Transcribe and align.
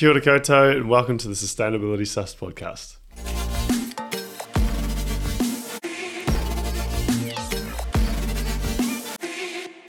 Kia 0.00 0.08
ora 0.08 0.20
koutou, 0.22 0.74
and 0.74 0.88
welcome 0.88 1.18
to 1.18 1.28
the 1.28 1.34
Sustainability 1.34 2.06
Sus 2.06 2.34
podcast. 2.34 2.96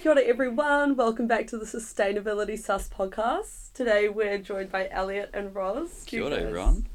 Kia 0.01 0.11
ora 0.11 0.21
everyone, 0.23 0.97
welcome 0.97 1.27
back 1.27 1.47
to 1.47 1.57
the 1.57 1.63
Sustainability 1.63 2.59
Sus 2.59 2.89
podcast. 2.89 3.71
Today 3.73 4.09
we're 4.09 4.37
joined 4.37 4.69
by 4.69 4.89
Elliot 4.89 5.29
and 5.33 5.55
Roz. 5.55 6.03
Kia 6.05 6.25
ora, 6.25 6.35
everyone. 6.35 6.87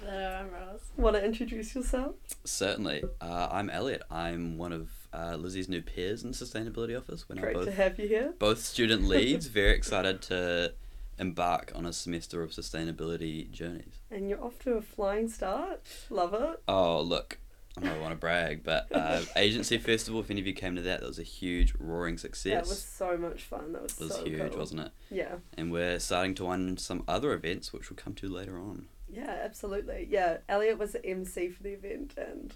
Hello, 0.00 0.40
I'm 0.40 0.50
Roz. 0.50 0.80
Want 0.96 1.16
to 1.16 1.22
introduce 1.22 1.74
yourself? 1.74 2.14
Certainly. 2.44 3.04
Uh, 3.20 3.48
I'm 3.52 3.68
Elliot. 3.68 4.02
I'm 4.10 4.56
one 4.56 4.72
of 4.72 4.88
uh, 5.12 5.36
Lizzie's 5.36 5.68
new 5.68 5.82
peers 5.82 6.24
in 6.24 6.30
the 6.30 6.34
Sustainability 6.34 6.96
Office. 6.96 7.28
We're 7.28 7.36
Great 7.36 7.54
both, 7.54 7.66
to 7.66 7.72
have 7.72 7.98
you 7.98 8.08
here. 8.08 8.32
both 8.38 8.60
student 8.60 9.04
leads. 9.04 9.46
Very 9.48 9.72
excited 9.72 10.22
to 10.22 10.72
embark 11.18 11.72
on 11.74 11.86
a 11.86 11.92
semester 11.92 12.42
of 12.42 12.50
sustainability 12.50 13.50
journeys. 13.50 14.00
And 14.10 14.28
you're 14.28 14.42
off 14.42 14.58
to 14.60 14.72
a 14.72 14.82
flying 14.82 15.28
start. 15.28 15.86
Love 16.10 16.34
it. 16.34 16.62
Oh, 16.68 17.00
look. 17.00 17.38
I 17.76 17.80
don't 17.80 18.00
want 18.02 18.12
to 18.12 18.16
brag, 18.18 18.62
but 18.64 18.86
uh, 18.94 19.22
Agency 19.36 19.78
Festival, 19.78 20.20
if 20.20 20.30
any 20.30 20.42
of 20.42 20.46
you 20.46 20.52
came 20.52 20.76
to 20.76 20.82
that, 20.82 21.00
that 21.00 21.06
was 21.06 21.18
a 21.18 21.22
huge, 21.22 21.72
roaring 21.78 22.18
success. 22.18 22.52
That 22.52 22.68
was 22.68 22.82
so 22.82 23.16
much 23.16 23.44
fun. 23.44 23.72
That 23.72 23.82
was, 23.82 23.98
It 23.98 24.04
was 24.04 24.14
so 24.16 24.24
huge, 24.24 24.50
cool. 24.50 24.58
wasn't 24.58 24.80
it? 24.82 24.92
Yeah. 25.10 25.36
And 25.56 25.72
we're 25.72 25.98
starting 25.98 26.34
to 26.34 26.44
wind 26.44 26.68
into 26.68 26.82
some 26.82 27.02
other 27.08 27.32
events, 27.32 27.72
which 27.72 27.88
we'll 27.88 27.96
come 27.96 28.12
to 28.14 28.28
later 28.28 28.58
on. 28.58 28.88
Yeah, 29.10 29.38
absolutely. 29.42 30.06
Yeah, 30.10 30.38
Elliot 30.50 30.78
was 30.78 30.92
the 30.92 31.04
MC 31.04 31.48
for 31.48 31.62
the 31.62 31.72
event 31.72 32.14
and 32.18 32.54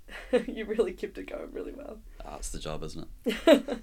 you 0.48 0.64
really 0.64 0.92
kept 0.92 1.18
it 1.18 1.30
going 1.30 1.52
really 1.52 1.72
well. 1.72 1.98
That's 2.24 2.50
the 2.50 2.58
job, 2.58 2.82
isn't 2.82 3.08
it? 3.24 3.36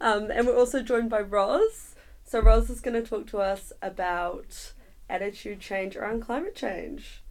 um, 0.00 0.30
and 0.30 0.46
we're 0.46 0.56
also 0.56 0.82
joined 0.82 1.10
by 1.10 1.20
Roz. 1.20 1.93
So 2.24 2.40
Roz 2.40 2.70
is 2.70 2.80
going 2.80 3.00
to 3.00 3.08
talk 3.08 3.26
to 3.28 3.38
us 3.38 3.72
about 3.82 4.72
attitude 5.08 5.60
change 5.60 5.94
around 5.94 6.22
climate 6.22 6.56
change. 6.56 7.22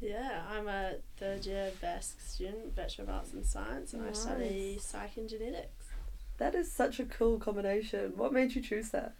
Yeah, 0.00 0.42
I'm 0.50 0.68
a 0.68 0.96
third 1.16 1.46
year 1.46 1.70
VESC 1.82 2.20
student, 2.20 2.76
Bachelor 2.76 3.04
of 3.04 3.10
Arts 3.10 3.32
and 3.32 3.44
Science, 3.44 3.94
and 3.94 4.06
I 4.06 4.12
study 4.12 4.78
psych 4.80 5.16
and 5.16 5.28
genetics. 5.28 5.86
That 6.36 6.54
is 6.54 6.70
such 6.70 7.00
a 7.00 7.04
cool 7.04 7.38
combination. 7.38 8.12
What 8.16 8.32
made 8.32 8.54
you 8.54 8.60
choose 8.60 8.90
that? 8.90 9.14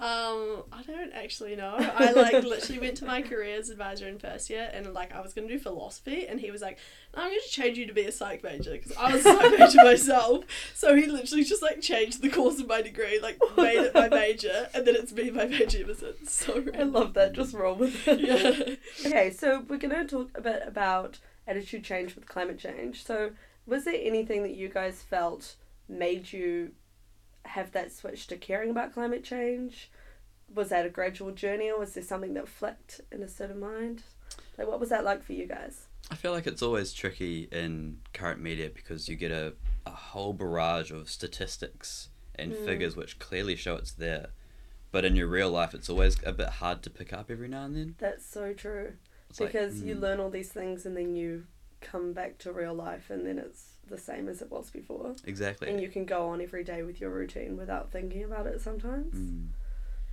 Um, 0.00 0.62
I 0.72 0.82
don't 0.86 1.12
actually 1.12 1.56
know. 1.56 1.74
I 1.78 2.12
like 2.12 2.32
literally 2.42 2.80
went 2.80 2.96
to 2.98 3.04
my 3.04 3.20
careers 3.20 3.68
advisor 3.68 4.08
in 4.08 4.18
first 4.18 4.48
year, 4.48 4.70
and 4.72 4.94
like 4.94 5.14
I 5.14 5.20
was 5.20 5.34
gonna 5.34 5.46
do 5.46 5.58
philosophy, 5.58 6.26
and 6.26 6.40
he 6.40 6.50
was 6.50 6.62
like, 6.62 6.78
"I'm 7.14 7.28
going 7.28 7.38
to 7.38 7.50
change 7.50 7.76
you 7.76 7.86
to 7.86 7.92
be 7.92 8.06
a 8.06 8.12
psych 8.12 8.42
major," 8.42 8.72
because 8.72 8.92
I 8.96 9.12
was 9.12 9.26
a 9.26 9.34
psych 9.34 9.58
major 9.58 9.78
myself. 9.84 10.44
So 10.74 10.94
he 10.94 11.04
literally 11.04 11.44
just 11.44 11.60
like 11.60 11.82
changed 11.82 12.22
the 12.22 12.30
course 12.30 12.58
of 12.60 12.66
my 12.66 12.80
degree, 12.80 13.20
like 13.20 13.38
made 13.58 13.76
it 13.76 13.94
my 13.94 14.08
major, 14.08 14.70
and 14.72 14.86
then 14.86 14.94
it's 14.96 15.12
been 15.12 15.34
my 15.34 15.44
major 15.44 15.80
ever 15.82 15.94
since. 15.94 16.30
So 16.50 16.64
I 16.78 16.84
love 16.84 17.12
that. 17.14 17.34
Just 17.34 17.52
roll 17.52 17.74
with 17.74 18.08
it. 18.08 18.20
Yeah. 19.02 19.06
Okay, 19.06 19.30
so 19.30 19.64
we're 19.68 19.76
going 19.76 19.94
to 19.94 20.04
talk 20.06 20.30
a 20.34 20.40
bit 20.40 20.62
about 20.66 21.18
attitude 21.46 21.84
change 21.84 22.14
with 22.14 22.26
climate 22.26 22.58
change. 22.58 23.04
So, 23.04 23.32
was 23.66 23.84
there 23.84 23.98
anything 24.00 24.42
that 24.44 24.54
you 24.54 24.68
guys 24.68 25.02
felt 25.02 25.56
made 25.88 26.32
you 26.32 26.72
have 27.44 27.72
that 27.72 27.92
switch 27.92 28.26
to 28.28 28.36
caring 28.36 28.70
about 28.70 28.92
climate 28.94 29.24
change? 29.24 29.90
Was 30.52 30.68
that 30.70 30.86
a 30.86 30.90
gradual 30.90 31.30
journey, 31.32 31.70
or 31.70 31.78
was 31.78 31.94
there 31.94 32.02
something 32.02 32.34
that 32.34 32.48
flicked 32.48 33.00
in 33.12 33.22
a 33.22 33.28
certain 33.28 33.60
mind? 33.60 34.02
Like, 34.58 34.66
what 34.68 34.80
was 34.80 34.88
that 34.88 35.04
like 35.04 35.22
for 35.22 35.32
you 35.32 35.46
guys? 35.46 35.86
I 36.10 36.16
feel 36.16 36.32
like 36.32 36.46
it's 36.46 36.62
always 36.62 36.92
tricky 36.92 37.48
in 37.52 37.98
current 38.12 38.40
media 38.40 38.68
because 38.74 39.08
you 39.08 39.14
get 39.16 39.30
a, 39.30 39.54
a 39.86 39.90
whole 39.90 40.32
barrage 40.32 40.90
of 40.90 41.08
statistics 41.08 42.08
and 42.34 42.52
Mm. 42.52 42.64
figures 42.64 42.96
which 42.96 43.18
clearly 43.18 43.54
show 43.54 43.76
it's 43.76 43.92
there. 43.92 44.30
But 44.92 45.04
in 45.04 45.14
your 45.14 45.28
real 45.28 45.50
life, 45.50 45.72
it's 45.72 45.88
always 45.88 46.16
a 46.24 46.32
bit 46.32 46.48
hard 46.48 46.82
to 46.82 46.90
pick 46.90 47.12
up 47.12 47.30
every 47.30 47.46
now 47.48 47.64
and 47.64 47.76
then. 47.76 47.94
That's 47.98 48.26
so 48.26 48.52
true. 48.52 48.94
It's 49.28 49.38
like, 49.38 49.52
because 49.52 49.82
you 49.84 49.94
mm, 49.94 50.00
learn 50.00 50.18
all 50.18 50.30
these 50.30 50.50
things 50.50 50.84
and 50.84 50.96
then 50.96 51.14
you 51.14 51.44
come 51.80 52.12
back 52.12 52.38
to 52.38 52.52
real 52.52 52.74
life 52.74 53.08
and 53.08 53.24
then 53.24 53.38
it's 53.38 53.69
the 53.90 53.98
same 53.98 54.28
as 54.28 54.40
it 54.40 54.50
was 54.50 54.70
before. 54.70 55.14
Exactly. 55.24 55.68
And 55.68 55.80
you 55.80 55.88
can 55.88 56.04
go 56.06 56.28
on 56.28 56.40
every 56.40 56.64
day 56.64 56.82
with 56.82 57.00
your 57.00 57.10
routine 57.10 57.56
without 57.56 57.90
thinking 57.92 58.24
about 58.24 58.46
it 58.46 58.60
sometimes. 58.60 59.14
Mm. 59.14 59.48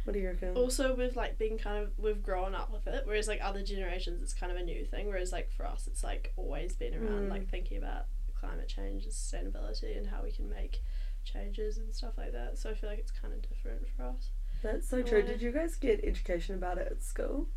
What 0.04 0.14
do 0.14 0.20
you 0.20 0.28
reckon? 0.30 0.56
also 0.56 0.96
we've 0.96 1.16
like 1.18 1.38
been 1.38 1.58
kind 1.58 1.84
of 1.84 1.92
we've 1.98 2.24
grown 2.24 2.56
up 2.56 2.72
with 2.72 2.88
it 2.88 3.04
whereas 3.06 3.28
like 3.28 3.42
other 3.44 3.62
generations 3.62 4.22
it's 4.24 4.34
kind 4.34 4.54
of 4.54 4.58
a 4.58 4.64
new 4.64 4.86
thing 4.86 5.08
whereas 5.08 5.34
like 5.34 5.52
for 5.52 5.66
us 5.66 5.86
it's 5.86 6.02
like 6.02 6.32
always 6.38 6.74
been 6.74 6.94
around 6.96 7.28
Mm. 7.28 7.30
like 7.30 7.50
thinking 7.50 7.78
about 7.78 8.06
climate 8.40 8.70
change 8.70 9.04
and 9.04 9.12
sustainability 9.12 9.98
and 9.98 10.08
how 10.08 10.24
we 10.24 10.32
can 10.32 10.50
make 10.50 10.82
changes 11.26 11.78
and 11.78 11.94
stuff 11.94 12.14
like 12.18 12.32
that 12.32 12.58
so 12.58 12.70
i 12.70 12.74
feel 12.74 12.90
like 12.90 13.00
it's 13.00 13.12
kind 13.12 13.34
of 13.34 13.42
different 13.50 13.82
for 13.98 14.04
us 14.04 14.30
That's 14.64 14.88
so 14.88 15.02
true. 15.02 15.22
Did 15.24 15.42
you 15.42 15.52
guys 15.52 15.76
get 15.76 16.00
education 16.06 16.56
about 16.56 16.78
it 16.78 16.88
at 16.90 17.04
school? 17.04 17.48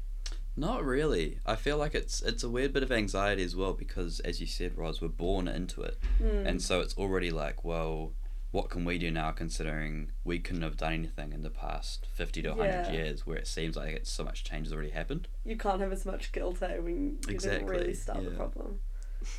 Not 0.61 0.85
really. 0.85 1.39
I 1.47 1.57
feel 1.57 1.79
like 1.79 1.95
it's 1.95 2.21
it's 2.21 2.43
a 2.45 2.49
weird 2.51 2.75
bit 2.75 2.83
of 2.83 2.93
anxiety 2.93 3.43
as 3.43 3.57
well 3.57 3.73
because, 3.73 4.21
as 4.21 4.41
you 4.43 4.47
said, 4.47 4.77
Roz, 4.77 5.01
we're 5.01 5.09
born 5.09 5.49
into 5.49 5.81
it, 5.83 5.97
Mm. 6.23 6.47
and 6.47 6.63
so 6.63 6.81
it's 6.81 6.95
already 6.99 7.31
like, 7.31 7.65
well, 7.65 8.13
what 8.51 8.69
can 8.69 8.85
we 8.85 8.99
do 8.99 9.11
now? 9.11 9.31
Considering 9.31 10.11
we 10.23 10.39
couldn't 10.39 10.61
have 10.63 10.77
done 10.77 10.93
anything 10.93 11.33
in 11.33 11.43
the 11.43 11.49
past 11.51 12.05
fifty 12.13 12.43
to 12.43 12.51
hundred 12.55 12.67
Yeah. 12.89 12.93
years, 12.93 13.27
where 13.27 13.39
it 13.39 13.47
seems 13.47 13.75
like 13.75 13.95
it's 13.95 14.11
so 14.11 14.23
much 14.23 14.45
change 14.45 14.67
has 14.67 14.75
already 14.75 14.91
happened. 14.91 15.29
you 15.45 15.57
can't 15.57 15.81
have 15.81 15.93
as 15.93 16.05
much 16.05 16.31
guilt 16.31 16.63
eh, 16.63 16.77
when 16.79 17.19
you 17.27 17.39
didn't 17.39 17.65
really 17.67 17.89
Exactly, 17.89 17.95
start 17.95 18.25
the 18.25 18.31
problem. 18.33 18.81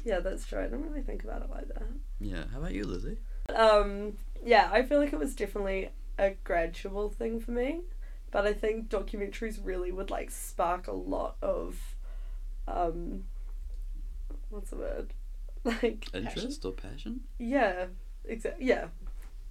Yeah, 0.03 0.19
that's 0.21 0.47
true. 0.47 0.59
I 0.63 0.67
don't 0.67 0.81
really 0.89 1.03
think 1.03 1.23
about 1.23 1.43
it 1.43 1.49
like 1.51 1.67
that. 1.67 1.83
Yeah. 2.19 2.45
How 2.51 2.57
about 2.59 2.73
you, 2.73 2.83
Lizzie? 2.85 3.17
Um, 3.53 4.17
yeah, 4.43 4.69
I 4.71 4.81
feel 4.81 4.99
like 4.99 5.13
it 5.13 5.19
was 5.19 5.35
definitely 5.35 5.89
a 6.17 6.31
gradual 6.43 7.09
thing 7.09 7.39
for 7.39 7.51
me, 7.51 7.81
but 8.31 8.45
I 8.47 8.53
think 8.53 8.89
documentaries 8.89 9.59
really 9.63 9.91
would 9.91 10.09
like 10.09 10.31
spark 10.31 10.87
a 10.87 10.93
lot 10.93 11.35
of, 11.41 11.77
um, 12.67 13.25
what's 14.49 14.69
the 14.69 14.77
word, 14.77 15.13
like 15.63 16.07
Interest 16.13 16.65
or 16.65 16.71
passion? 16.71 17.21
yeah, 17.37 17.85
exactly 18.25 18.65
yeah, 18.65 18.87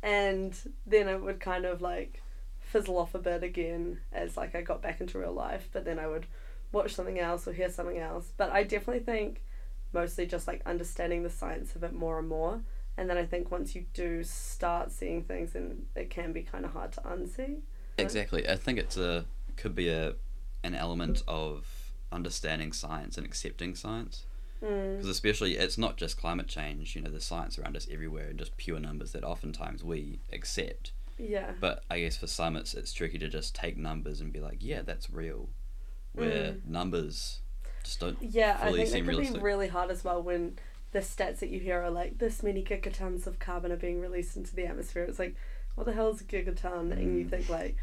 and 0.02 0.56
then 0.86 1.08
it 1.08 1.20
would 1.22 1.40
kind 1.40 1.64
of 1.64 1.80
like 1.80 2.22
fizzle 2.60 2.98
off 2.98 3.14
a 3.14 3.18
bit 3.18 3.42
again 3.42 3.98
as 4.12 4.36
like 4.36 4.54
I 4.54 4.62
got 4.62 4.82
back 4.82 5.00
into 5.00 5.18
real 5.18 5.32
life, 5.32 5.68
but 5.72 5.84
then 5.84 5.98
I 5.98 6.06
would 6.06 6.26
watch 6.72 6.94
something 6.94 7.18
else 7.18 7.46
or 7.48 7.52
hear 7.52 7.68
something 7.68 7.98
else. 7.98 8.32
But 8.36 8.50
I 8.50 8.62
definitely 8.62 9.02
think 9.02 9.42
mostly 9.92 10.26
just 10.26 10.46
like 10.46 10.62
understanding 10.66 11.22
the 11.22 11.30
science 11.30 11.74
of 11.74 11.82
it 11.82 11.92
more 11.92 12.18
and 12.18 12.28
more. 12.28 12.60
And 12.96 13.08
then 13.08 13.16
I 13.16 13.24
think 13.24 13.50
once 13.50 13.74
you 13.74 13.86
do 13.94 14.22
start 14.22 14.92
seeing 14.92 15.22
things, 15.24 15.52
then 15.52 15.86
it 15.96 16.10
can 16.10 16.32
be 16.32 16.42
kind 16.42 16.64
of 16.64 16.72
hard 16.72 16.92
to 16.92 17.00
unsee. 17.00 17.60
Exactly. 18.00 18.48
I 18.48 18.56
think 18.56 18.78
it's 18.78 18.96
a 18.96 19.24
could 19.56 19.74
be 19.74 19.88
a 19.88 20.14
an 20.62 20.74
element 20.74 21.22
of 21.26 21.66
understanding 22.12 22.72
science 22.72 23.16
and 23.16 23.26
accepting 23.26 23.74
science. 23.74 24.24
Mm. 24.62 24.96
Because 24.96 25.08
especially, 25.08 25.56
it's 25.56 25.78
not 25.78 25.96
just 25.96 26.18
climate 26.18 26.46
change. 26.46 26.94
You 26.94 27.02
know, 27.02 27.10
the 27.10 27.20
science 27.20 27.58
around 27.58 27.76
us 27.76 27.86
everywhere, 27.90 28.28
and 28.28 28.38
just 28.38 28.56
pure 28.56 28.78
numbers 28.78 29.12
that 29.12 29.24
oftentimes 29.24 29.82
we 29.82 30.20
accept. 30.32 30.92
Yeah. 31.18 31.52
But 31.60 31.82
I 31.90 32.00
guess 32.00 32.16
for 32.16 32.26
some, 32.26 32.56
it's 32.56 32.74
it's 32.74 32.92
tricky 32.92 33.18
to 33.18 33.28
just 33.28 33.54
take 33.54 33.76
numbers 33.76 34.20
and 34.20 34.32
be 34.32 34.40
like, 34.40 34.58
yeah, 34.60 34.82
that's 34.82 35.10
real. 35.10 35.48
Where 36.12 36.56
numbers 36.66 37.40
just 37.84 38.00
don't. 38.00 38.18
Yeah, 38.20 38.58
I 38.60 38.66
think 38.72 38.80
it 38.80 38.88
seem 38.88 39.06
can 39.06 39.32
be 39.32 39.38
really 39.38 39.68
hard 39.68 39.90
as 39.90 40.02
well 40.04 40.22
when 40.22 40.58
the 40.92 40.98
stats 40.98 41.38
that 41.38 41.50
you 41.50 41.60
hear 41.60 41.80
are 41.82 41.90
like 41.90 42.18
this 42.18 42.42
many 42.42 42.62
gigatons 42.64 43.26
of 43.26 43.38
carbon 43.38 43.70
are 43.70 43.76
being 43.76 44.00
released 44.00 44.36
into 44.36 44.54
the 44.54 44.66
atmosphere. 44.66 45.04
It's 45.04 45.18
like, 45.20 45.36
what 45.76 45.86
the 45.86 45.92
hell 45.92 46.10
is 46.10 46.20
a 46.20 46.24
gigaton? 46.24 46.90
And 46.92 47.18
you 47.18 47.24
Mm. 47.24 47.30
think 47.30 47.48
like, 47.48 47.76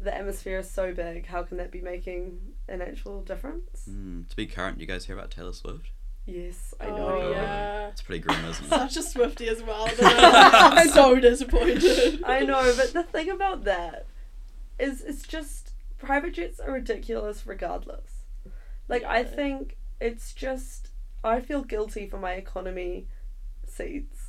the 0.00 0.14
atmosphere 0.14 0.58
is 0.58 0.70
so 0.70 0.92
big. 0.94 1.26
How 1.26 1.42
can 1.42 1.56
that 1.58 1.70
be 1.70 1.80
making 1.80 2.38
an 2.68 2.80
actual 2.82 3.22
difference? 3.22 3.86
Mm, 3.88 4.28
to 4.28 4.36
be 4.36 4.46
current, 4.46 4.80
you 4.80 4.86
guys 4.86 5.04
hear 5.06 5.16
about 5.16 5.30
Taylor 5.30 5.52
Swift? 5.52 5.90
Yes, 6.26 6.74
I 6.80 6.86
oh 6.86 6.96
know. 6.96 7.06
God. 7.20 7.30
yeah 7.32 7.88
It's 7.88 8.02
pretty 8.02 8.20
grim, 8.20 8.44
isn't 8.44 8.64
it? 8.64 8.68
such 8.68 8.96
a 8.96 9.00
Swiftie 9.00 9.48
as 9.48 9.62
well 9.62 9.88
I'm 10.02 10.88
so 10.90 11.18
disappointed 11.20 12.22
I 12.24 12.40
know, 12.40 12.72
but 12.76 12.92
the 12.92 13.02
thing 13.02 13.30
about 13.30 13.64
that 13.64 14.06
is 14.78 15.00
it's 15.02 15.22
just 15.26 15.72
private 15.98 16.34
jets 16.34 16.60
are 16.60 16.72
ridiculous 16.72 17.46
regardless. 17.46 18.22
Like 18.88 19.02
I 19.04 19.24
think 19.24 19.76
it's 20.00 20.32
just 20.32 20.88
I 21.24 21.40
feel 21.40 21.62
guilty 21.62 22.06
for 22.06 22.18
my 22.18 22.32
economy 22.32 23.08
seats. 23.66 24.28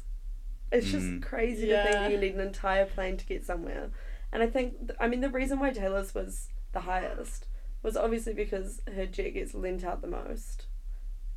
It's 0.71 0.89
just 0.89 1.05
Mm. 1.05 1.21
crazy 1.21 1.67
to 1.67 1.83
think 1.83 2.11
you 2.11 2.17
need 2.17 2.33
an 2.35 2.41
entire 2.41 2.85
plane 2.85 3.17
to 3.17 3.25
get 3.25 3.45
somewhere. 3.45 3.89
And 4.31 4.41
I 4.41 4.47
think 4.47 4.75
I 4.99 5.07
mean 5.07 5.21
the 5.21 5.29
reason 5.29 5.59
why 5.59 5.71
Taylor's 5.71 6.13
was 6.13 6.47
the 6.71 6.81
highest 6.81 7.47
was 7.83 7.97
obviously 7.97 8.33
because 8.33 8.81
her 8.95 9.05
jet 9.05 9.31
gets 9.31 9.53
lent 9.53 9.83
out 9.83 10.01
the 10.01 10.07
most 10.07 10.67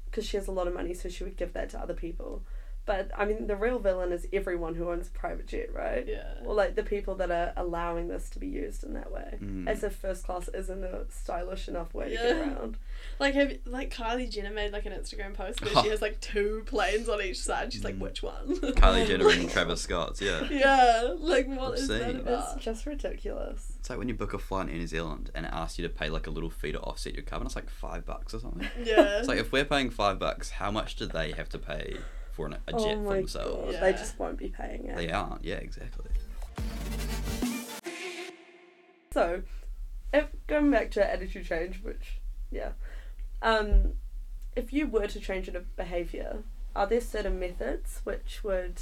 because 0.06 0.26
she 0.26 0.36
has 0.36 0.46
a 0.46 0.52
lot 0.52 0.68
of 0.68 0.74
money 0.74 0.94
so 0.94 1.08
she 1.08 1.24
would 1.24 1.36
give 1.36 1.52
that 1.54 1.70
to 1.70 1.80
other 1.80 1.94
people. 1.94 2.44
But 2.86 3.10
I 3.16 3.24
mean 3.24 3.46
the 3.46 3.56
real 3.56 3.78
villain 3.78 4.12
is 4.12 4.26
everyone 4.32 4.74
who 4.74 4.90
owns 4.90 5.08
a 5.08 5.10
private 5.10 5.46
jet, 5.46 5.72
right? 5.72 6.06
yeah 6.06 6.34
Or 6.44 6.54
like 6.54 6.74
the 6.74 6.82
people 6.82 7.14
that 7.14 7.30
are 7.30 7.52
allowing 7.56 8.08
this 8.08 8.28
to 8.30 8.38
be 8.38 8.46
used 8.46 8.84
in 8.84 8.92
that 8.92 9.10
way. 9.10 9.38
Mm. 9.42 9.66
As 9.66 9.82
if 9.82 9.96
first 9.96 10.24
class 10.24 10.48
isn't 10.48 10.84
a 10.84 11.06
stylish 11.08 11.66
enough 11.66 11.94
way 11.94 12.10
to 12.10 12.14
get 12.16 12.24
Yeah. 12.36 12.40
around. 12.42 12.76
Like 13.18 13.34
have 13.34 13.52
like 13.64 13.94
Kylie 13.94 14.28
Jenner 14.30 14.50
made 14.50 14.72
like 14.72 14.84
an 14.84 14.92
Instagram 14.92 15.32
post 15.32 15.62
where 15.62 15.82
she 15.82 15.88
has 15.94 16.02
like 16.02 16.20
two 16.20 16.62
planes 16.66 17.08
on 17.08 17.22
each 17.22 17.40
side. 17.40 17.72
She's 17.72 17.84
like, 17.84 17.94
Mm. 17.96 18.00
which 18.00 18.22
one? 18.22 18.54
Kylie 18.56 19.06
Jenner 19.08 19.30
and 19.30 19.48
Travis 19.48 19.80
Scott's, 19.80 20.20
yeah. 20.20 20.46
Yeah, 20.50 21.14
like 21.18 21.46
what 21.48 21.78
is 21.78 21.88
that 21.88 22.02
Obscene. 22.02 22.20
about? 22.20 22.56
It's 22.56 22.64
just 22.64 22.84
ridiculous. 22.86 23.72
It's 23.80 23.88
like 23.88 23.98
when 23.98 24.08
you 24.08 24.14
book 24.14 24.34
a 24.34 24.38
flight 24.38 24.68
in 24.68 24.76
New 24.78 24.86
Zealand 24.86 25.30
and 25.34 25.46
it 25.46 25.52
asks 25.54 25.78
you 25.78 25.86
to 25.88 25.92
pay 25.94 26.10
like 26.10 26.26
a 26.26 26.30
little 26.30 26.50
fee 26.50 26.72
to 26.72 26.80
offset 26.80 27.14
your 27.14 27.22
carbon. 27.22 27.46
It's 27.46 27.56
like 27.56 27.70
five 27.70 28.04
bucks 28.04 28.34
or 28.34 28.40
something. 28.40 28.68
Yeah. 28.82 29.18
It's 29.20 29.28
like 29.28 29.38
if 29.38 29.52
we're 29.52 29.64
paying 29.64 29.88
five 29.90 30.18
bucks, 30.18 30.50
how 30.50 30.70
much 30.70 30.96
do 30.96 31.06
they 31.06 31.32
have 31.32 31.48
to 31.50 31.58
pay 31.58 31.96
for 32.34 32.46
an, 32.46 32.56
a 32.66 32.72
jet 32.72 32.78
oh 32.80 32.94
for 32.96 33.00
my 33.10 33.16
themselves? 33.16 33.64
god, 33.64 33.72
Yeah. 33.74 33.80
they 33.80 33.92
just 33.92 34.18
won't 34.18 34.38
be 34.38 34.48
paying 34.48 34.86
it. 34.86 34.96
They 34.96 35.10
aren't. 35.10 35.44
Yeah, 35.44 35.56
exactly. 35.56 36.06
So, 39.12 39.42
if 40.12 40.26
going 40.48 40.70
back 40.70 40.90
to 40.92 41.08
attitude 41.12 41.46
change, 41.46 41.80
which 41.82 42.18
yeah, 42.50 42.70
um, 43.42 43.92
if 44.56 44.72
you 44.72 44.86
were 44.88 45.06
to 45.06 45.20
change 45.20 45.48
a 45.48 45.60
behavior, 45.60 46.42
are 46.74 46.86
there 46.86 47.00
certain 47.00 47.38
methods 47.38 48.00
which 48.04 48.42
would 48.42 48.80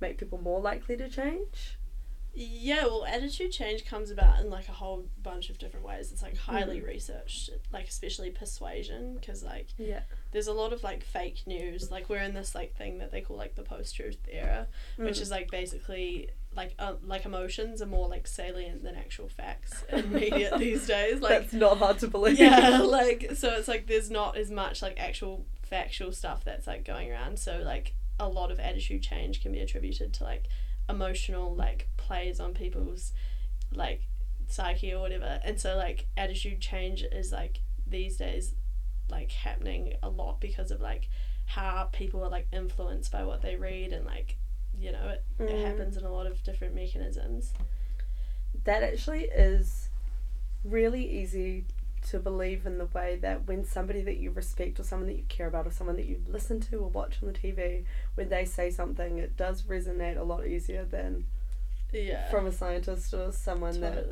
make 0.00 0.18
people 0.18 0.40
more 0.40 0.60
likely 0.60 0.96
to 0.96 1.08
change? 1.08 1.78
Yeah, 2.36 2.86
well, 2.86 3.04
attitude 3.04 3.52
change 3.52 3.84
comes 3.84 4.10
about 4.10 4.40
in 4.40 4.50
like 4.50 4.68
a 4.68 4.72
whole 4.72 5.06
bunch 5.22 5.50
of 5.50 5.58
different 5.58 5.86
ways. 5.86 6.10
It's 6.10 6.22
like 6.22 6.36
highly 6.36 6.80
Mm. 6.80 6.86
researched, 6.88 7.50
like 7.72 7.86
especially 7.88 8.30
persuasion, 8.30 9.14
because 9.14 9.44
like 9.44 9.68
Yeah. 9.78 10.00
there's 10.32 10.48
a 10.48 10.52
lot 10.52 10.72
of 10.72 10.82
like 10.82 11.04
fake 11.04 11.46
news. 11.46 11.90
Like 11.92 12.08
we're 12.08 12.22
in 12.22 12.34
this 12.34 12.54
like 12.54 12.74
thing 12.76 12.98
that 12.98 13.12
they 13.12 13.20
call 13.20 13.36
like 13.36 13.54
the 13.54 13.62
post-truth 13.62 14.18
era, 14.28 14.66
which 14.96 15.18
Mm. 15.18 15.22
is 15.22 15.30
like 15.30 15.50
basically 15.50 16.30
like 16.56 16.74
uh, 16.78 16.94
like 17.04 17.24
emotions 17.24 17.82
are 17.82 17.86
more 17.86 18.08
like 18.08 18.26
salient 18.26 18.82
than 18.84 18.94
actual 18.96 19.28
facts 19.28 19.84
in 19.92 20.12
media 20.12 20.50
these 20.58 20.86
days. 20.86 21.20
Like 21.20 21.40
That's 21.42 21.52
not 21.52 21.78
hard 21.78 21.98
to 22.00 22.08
believe. 22.08 22.38
yeah, 22.38 22.78
like 22.82 23.30
so 23.36 23.50
it's 23.54 23.68
like 23.68 23.86
there's 23.86 24.10
not 24.10 24.36
as 24.36 24.50
much 24.50 24.82
like 24.82 24.98
actual 24.98 25.46
factual 25.62 26.10
stuff 26.12 26.44
that's 26.44 26.66
like 26.66 26.84
going 26.84 27.10
around. 27.12 27.38
So 27.38 27.58
like 27.64 27.94
a 28.18 28.28
lot 28.28 28.50
of 28.52 28.60
attitude 28.60 29.02
change 29.02 29.40
can 29.42 29.50
be 29.52 29.58
attributed 29.60 30.12
to 30.14 30.24
like 30.24 30.44
emotional 30.88 31.54
like 31.54 31.88
plays 31.96 32.40
on 32.40 32.54
people's 32.54 33.12
like 33.72 34.02
psyche 34.46 34.92
or 34.92 35.00
whatever. 35.00 35.40
And 35.44 35.60
so 35.60 35.76
like 35.76 36.06
attitude 36.16 36.60
change 36.60 37.02
is 37.10 37.32
like 37.32 37.60
these 37.86 38.16
days 38.16 38.54
like 39.10 39.30
happening 39.32 39.94
a 40.02 40.08
lot 40.08 40.40
because 40.40 40.70
of 40.70 40.80
like 40.80 41.08
how 41.46 41.88
people 41.92 42.22
are 42.24 42.30
like 42.30 42.46
influenced 42.52 43.12
by 43.12 43.22
what 43.24 43.42
they 43.42 43.56
read 43.56 43.92
and 43.92 44.06
like 44.06 44.36
you 44.78 44.90
know 44.90 45.08
it, 45.08 45.24
it 45.38 45.48
Mm. 45.50 45.64
happens 45.66 45.96
in 45.96 46.04
a 46.04 46.10
lot 46.12 46.26
of 46.26 46.42
different 46.42 46.74
mechanisms. 46.74 47.52
that 48.64 48.82
actually 48.82 49.24
is 49.24 49.88
really 50.64 51.04
easy 51.20 51.66
to 52.04 52.18
believe 52.18 52.66
in 52.66 52.78
the 52.78 52.86
way 52.86 53.16
that 53.22 53.46
when 53.46 53.64
somebody 53.64 54.02
that 54.02 54.18
you 54.18 54.30
respect 54.30 54.78
or 54.78 54.82
someone 54.84 55.08
that 55.08 55.16
you 55.16 55.24
care 55.28 55.46
about 55.46 55.66
or 55.66 55.70
someone 55.70 55.96
that 55.96 56.06
you 56.06 56.22
listen 56.28 56.60
to 56.60 56.76
or 56.78 56.88
watch 56.88 57.18
on 57.22 57.32
the 57.32 57.38
TV, 57.38 57.84
when 58.14 58.28
they 58.28 58.44
say 58.44 58.70
something, 58.70 59.18
it 59.18 59.36
does 59.36 59.62
resonate 59.62 60.16
a 60.18 60.22
lot 60.24 60.46
easier 60.46 60.84
than 60.84 61.24
Yeah. 61.92 62.30
from 62.30 62.46
a 62.46 62.52
scientist 62.52 63.12
or 63.14 63.32
someone 63.32 63.80
that 63.80 64.06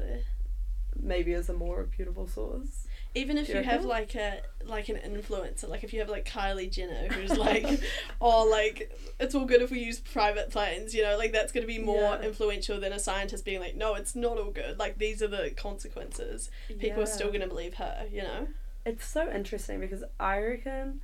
maybe 1.00 1.32
is 1.32 1.48
a 1.48 1.52
more 1.54 1.78
reputable 1.78 2.26
source. 2.28 2.86
Even 3.14 3.36
if 3.36 3.48
you 3.48 3.56
you 3.56 3.62
have 3.62 3.84
like 3.84 4.14
a 4.14 4.40
like 4.64 4.88
an 4.88 4.96
influencer, 4.96 5.68
like 5.68 5.84
if 5.84 5.92
you 5.92 6.00
have 6.00 6.08
like 6.08 6.24
Kylie 6.26 6.70
Jenner 6.70 7.08
who's 7.08 7.36
like, 7.36 7.66
oh 8.20 8.44
like 8.44 8.90
it's 9.20 9.34
all 9.34 9.44
good 9.44 9.60
if 9.60 9.70
we 9.70 9.80
use 9.80 10.00
private 10.00 10.50
planes, 10.50 10.94
you 10.94 11.02
know, 11.02 11.18
like 11.18 11.32
that's 11.32 11.52
gonna 11.52 11.66
be 11.66 11.78
more 11.78 12.00
Yeah. 12.00 12.22
influential 12.22 12.80
than 12.80 12.92
a 12.92 12.98
scientist 12.98 13.44
being 13.44 13.60
like, 13.60 13.76
no, 13.76 13.94
it's 13.94 14.14
not 14.14 14.38
all 14.38 14.50
good. 14.50 14.78
Like 14.78 14.98
these 14.98 15.22
are 15.22 15.28
the 15.28 15.50
consequences. 15.56 16.50
People 16.78 17.02
are 17.02 17.06
still 17.06 17.30
gonna 17.30 17.48
believe 17.48 17.74
her, 17.74 18.06
you 18.10 18.22
know. 18.22 18.48
It's 18.86 19.04
so 19.06 19.30
interesting 19.30 19.78
because 19.80 20.02
I 20.18 20.38
reckon 20.40 21.00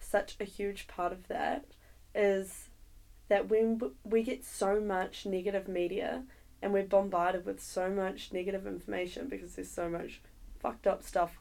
such 0.00 0.36
a 0.40 0.44
huge 0.44 0.88
part 0.88 1.12
of 1.12 1.28
that 1.28 1.64
is 2.14 2.68
that 3.28 3.48
when 3.48 3.80
we 4.04 4.22
get 4.22 4.44
so 4.44 4.80
much 4.80 5.24
negative 5.24 5.68
media 5.68 6.24
and 6.60 6.72
we're 6.72 6.82
bombarded 6.84 7.46
with 7.46 7.62
so 7.62 7.88
much 7.88 8.32
negative 8.32 8.66
information 8.66 9.28
because 9.28 9.54
there's 9.54 9.70
so 9.70 9.88
much 9.88 10.20
fucked 10.60 10.86
up 10.86 11.02
stuff, 11.02 11.38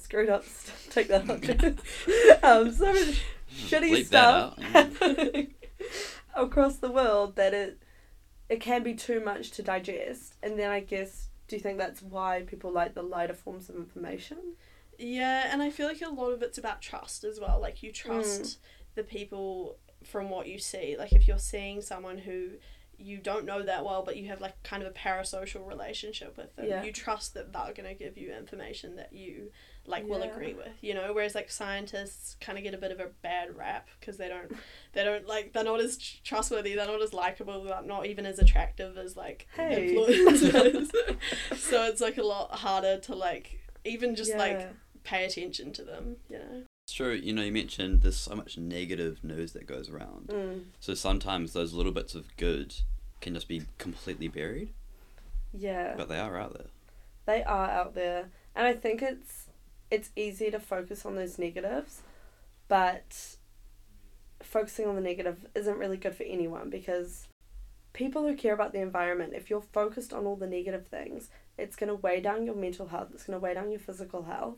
screwed 0.00 0.28
up 0.28 0.44
stuff, 0.44 0.86
take 0.90 1.08
that 1.08 1.28
out, 1.28 2.44
um, 2.44 2.72
so 2.72 2.92
much 2.92 3.22
shitty 3.54 3.90
Bleep 3.90 4.08
that 4.10 4.54
stuff 4.54 4.58
out. 4.58 4.62
happening 4.62 5.54
across 6.34 6.76
the 6.76 6.90
world 6.90 7.36
that 7.36 7.54
it 7.54 7.82
it 8.48 8.60
can 8.60 8.82
be 8.82 8.94
too 8.94 9.20
much 9.20 9.52
to 9.52 9.62
digest. 9.62 10.34
And 10.42 10.58
then 10.58 10.70
I 10.70 10.80
guess, 10.80 11.28
do 11.46 11.54
you 11.54 11.62
think 11.62 11.78
that's 11.78 12.02
why 12.02 12.42
people 12.46 12.72
like 12.72 12.94
the 12.94 13.02
lighter 13.02 13.34
forms 13.34 13.68
of 13.68 13.76
information? 13.76 14.38
Yeah, 14.98 15.48
and 15.50 15.62
I 15.62 15.70
feel 15.70 15.86
like 15.86 16.02
a 16.02 16.08
lot 16.08 16.32
of 16.32 16.42
it's 16.42 16.58
about 16.58 16.82
trust 16.82 17.22
as 17.24 17.38
well. 17.40 17.60
Like 17.60 17.82
you 17.82 17.92
trust 17.92 18.58
the 18.96 19.04
people 19.04 19.78
from 20.04 20.30
what 20.30 20.48
you 20.48 20.58
see. 20.58 20.96
Like 20.98 21.12
if 21.12 21.28
you're 21.28 21.38
seeing 21.38 21.80
someone 21.80 22.18
who 22.18 22.50
you 23.00 23.16
don't 23.18 23.44
know 23.46 23.62
that 23.62 23.84
well, 23.84 24.02
but 24.04 24.16
you 24.16 24.28
have 24.28 24.40
like 24.40 24.62
kind 24.62 24.82
of 24.82 24.88
a 24.88 24.92
parasocial 24.92 25.66
relationship 25.66 26.36
with 26.36 26.54
them, 26.56 26.66
Yeah. 26.66 26.82
you 26.82 26.92
trust 26.92 27.34
that 27.34 27.52
they're 27.52 27.72
gonna 27.74 27.94
give 27.94 28.18
you 28.18 28.32
information 28.34 28.96
that 28.96 29.12
you 29.12 29.50
like 29.86 30.06
will 30.06 30.20
Yeah. 30.20 30.26
agree 30.32 30.52
with. 30.54 30.68
You 30.82 30.94
know, 30.94 31.12
whereas 31.12 31.34
like 31.34 31.50
scientists 31.50 32.36
kind 32.40 32.58
of 32.58 32.64
get 32.64 32.74
a 32.74 32.78
bit 32.78 32.92
of 32.92 33.00
a 33.00 33.06
bad 33.22 33.56
rap 33.56 33.88
because 33.98 34.18
they 34.18 34.28
don't, 34.28 34.52
they 34.92 35.02
don't 35.04 35.26
like 35.26 35.52
they're 35.52 35.64
not 35.64 35.80
as 35.80 35.96
trustworthy. 35.98 36.74
They're 36.74 36.86
not 36.86 37.02
as 37.02 37.12
likable. 37.14 37.64
They're 37.64 37.82
not 37.82 38.06
even 38.06 38.26
as 38.26 38.38
attractive 38.38 38.98
as 38.98 39.16
like 39.16 39.46
Hey. 39.56 39.94
influencers. 39.94 40.90
so 41.56 41.84
it's 41.84 42.00
like 42.00 42.18
a 42.18 42.22
lot 42.22 42.50
harder 42.56 42.98
to 42.98 43.14
like 43.14 43.60
even 43.84 44.14
just 44.14 44.34
like 44.36 44.68
pay 45.04 45.24
attention 45.24 45.72
to 45.72 45.82
them, 45.84 46.16
you 46.28 46.38
know? 46.38 46.62
True. 46.92 47.12
You 47.12 47.32
know, 47.32 47.42
you 47.42 47.52
mentioned 47.52 48.02
there's 48.02 48.16
so 48.16 48.34
much 48.34 48.58
negative 48.58 49.22
news 49.24 49.52
that 49.52 49.66
goes 49.66 49.88
around. 49.90 50.28
Mm. 50.28 50.62
So 50.80 50.94
sometimes 50.94 51.52
those 51.52 51.72
little 51.72 51.92
bits 51.92 52.14
of 52.14 52.36
good 52.36 52.74
can 53.20 53.34
just 53.34 53.48
be 53.48 53.62
completely 53.78 54.28
buried, 54.28 54.72
Yeah. 55.52 55.94
but 55.96 56.08
they 56.08 56.18
are 56.18 56.38
out 56.38 56.54
there. 56.54 56.66
they 57.26 57.42
are 57.44 57.70
out 57.70 57.94
there 57.94 58.30
and 58.56 58.66
i 58.66 58.72
think 58.72 59.02
it's 59.02 59.46
it's 59.90 60.08
easy 60.16 60.50
to 60.50 60.58
focus 60.58 61.04
on 61.06 61.14
those 61.16 61.38
negatives 61.38 62.00
but 62.66 63.36
focusing 64.42 64.86
on 64.86 64.94
the 64.94 65.00
negative 65.00 65.46
isn't 65.54 65.78
really 65.78 65.96
good 65.98 66.14
for 66.14 66.22
anyone 66.24 66.70
because 66.70 67.28
people 67.92 68.26
who 68.26 68.34
care 68.34 68.54
about 68.54 68.72
the 68.72 68.80
environment 68.80 69.32
if 69.34 69.50
you're 69.50 69.60
focused 69.60 70.12
on 70.12 70.24
all 70.26 70.36
the 70.36 70.46
negative 70.46 70.86
things 70.88 71.28
it's 71.58 71.76
going 71.76 71.88
to 71.88 71.94
weigh 71.94 72.20
down 72.20 72.46
your 72.46 72.54
mental 72.54 72.88
health 72.88 73.08
it's 73.12 73.24
going 73.24 73.38
to 73.38 73.42
weigh 73.42 73.54
down 73.54 73.70
your 73.70 73.80
physical 73.80 74.22
health 74.24 74.56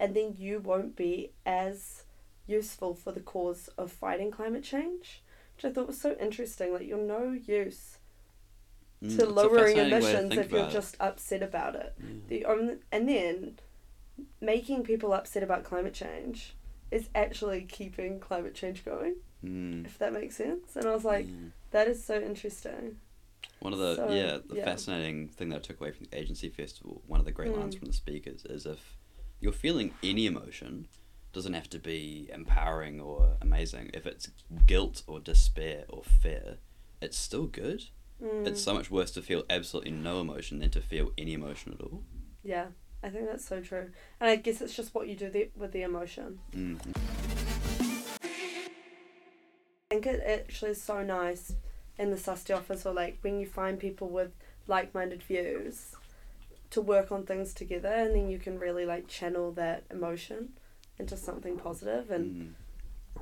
and 0.00 0.16
then 0.16 0.34
you 0.36 0.58
won't 0.60 0.96
be 0.96 1.32
as 1.46 2.04
useful 2.48 2.94
for 2.94 3.12
the 3.12 3.20
cause 3.20 3.68
of 3.78 3.92
fighting 3.92 4.30
climate 4.32 4.64
change 4.64 5.22
which 5.54 5.64
i 5.64 5.72
thought 5.72 5.86
was 5.86 6.00
so 6.00 6.16
interesting 6.20 6.72
like 6.72 6.86
you're 6.88 6.98
no 6.98 7.30
use 7.32 7.98
Mm, 9.02 9.16
to 9.16 9.26
lowering 9.26 9.76
to 9.76 9.86
emissions 9.86 10.32
if 10.36 10.50
you're 10.52 10.60
about 10.60 10.70
it. 10.70 10.72
just 10.72 10.96
upset 11.00 11.42
about 11.42 11.74
it 11.74 11.94
Yeah. 11.98 12.06
the 12.28 12.44
only, 12.44 12.74
and 12.92 13.08
then 13.08 13.58
making 14.40 14.82
people 14.82 15.12
upset 15.14 15.42
about 15.42 15.64
climate 15.64 15.94
change 15.94 16.54
is 16.90 17.08
actually 17.14 17.62
keeping 17.62 18.20
climate 18.20 18.54
change 18.54 18.84
going 18.84 19.16
Mm, 19.44 19.86
if 19.86 19.96
that 19.98 20.12
makes 20.12 20.36
sense 20.36 20.76
and 20.76 20.86
i 20.86 20.92
was 20.94 21.04
like 21.04 21.26
yeah. 21.28 21.48
that 21.70 21.88
is 21.88 22.04
so 22.04 22.20
interesting 22.20 22.96
One 23.60 23.72
of 23.72 23.78
the 23.78 23.96
So, 23.96 24.08
yeah, 24.10 24.38
the 24.46 24.56
yeah. 24.56 24.64
fascinating 24.64 25.28
thing 25.28 25.48
that 25.50 25.56
I 25.56 25.60
took 25.60 25.80
away 25.80 25.92
from 25.92 26.06
the 26.10 26.18
agency 26.18 26.50
festival, 26.50 27.00
one 27.06 27.20
of 27.20 27.26
the 27.26 27.32
great 27.32 27.54
lines 27.56 27.74
Mm. 27.74 27.78
from 27.78 27.86
the 27.88 27.94
speakers 27.94 28.44
is 28.44 28.66
if 28.66 28.98
you're 29.40 29.52
feeling 29.52 29.94
any 30.02 30.26
emotion, 30.26 30.86
doesn't 31.32 31.52
have 31.54 31.70
to 31.70 31.78
be 31.78 32.28
empowering 32.32 33.00
or 33.00 33.36
amazing. 33.40 33.90
If 33.94 34.06
it's 34.06 34.28
guilt 34.66 35.02
or 35.06 35.20
despair 35.20 35.84
or 35.88 36.02
fear, 36.04 36.58
it's 37.00 37.16
still 37.18 37.46
good. 37.46 37.84
Mm, 38.22 38.46
It's 38.46 38.60
so 38.62 38.74
much 38.74 38.90
worse 38.90 39.10
to 39.12 39.22
feel 39.22 39.44
absolutely 39.48 39.92
no 39.92 40.20
emotion 40.20 40.58
than 40.58 40.70
to 40.70 40.80
feel 40.82 41.12
any 41.16 41.32
emotion 41.32 41.72
at 41.72 41.80
all. 41.80 42.02
yeah 42.42 42.66
i 43.02 43.08
think 43.08 43.24
that's 43.26 43.46
so 43.46 43.60
true 43.62 43.90
and 44.20 44.28
i 44.30 44.36
guess 44.36 44.60
it's 44.60 44.74
just 44.76 44.94
what 44.94 45.08
you 45.08 45.16
do 45.16 45.30
the, 45.30 45.48
with 45.56 45.72
the 45.72 45.80
emotion 45.82 46.38
Mm. 46.54 46.78
I 49.90 49.94
think 49.94 50.06
it 50.06 50.22
actually 50.46 50.72
is 50.72 50.82
so 50.82 51.02
nice 51.02 51.54
in 51.98 52.10
the 52.10 52.16
Susty 52.16 52.52
office 52.54 52.86
or 52.86 52.92
like 52.94 53.18
when 53.22 53.40
you 53.40 53.46
find 53.46 53.78
people 53.78 54.08
with 54.08 54.32
like 54.66 54.94
minded 54.94 55.22
views 55.22 55.94
to 56.70 56.80
work 56.80 57.10
on 57.12 57.24
things 57.24 57.52
together 57.54 57.88
and 57.92 58.14
then 58.14 58.28
you 58.30 58.38
can 58.38 58.58
really 58.58 58.86
like 58.86 59.08
channel 59.08 59.50
that 59.52 59.84
emotion 59.90 60.50
into 60.98 61.16
something 61.16 61.56
positive 61.58 62.10
and 62.10 62.26
Mm. 62.34 62.50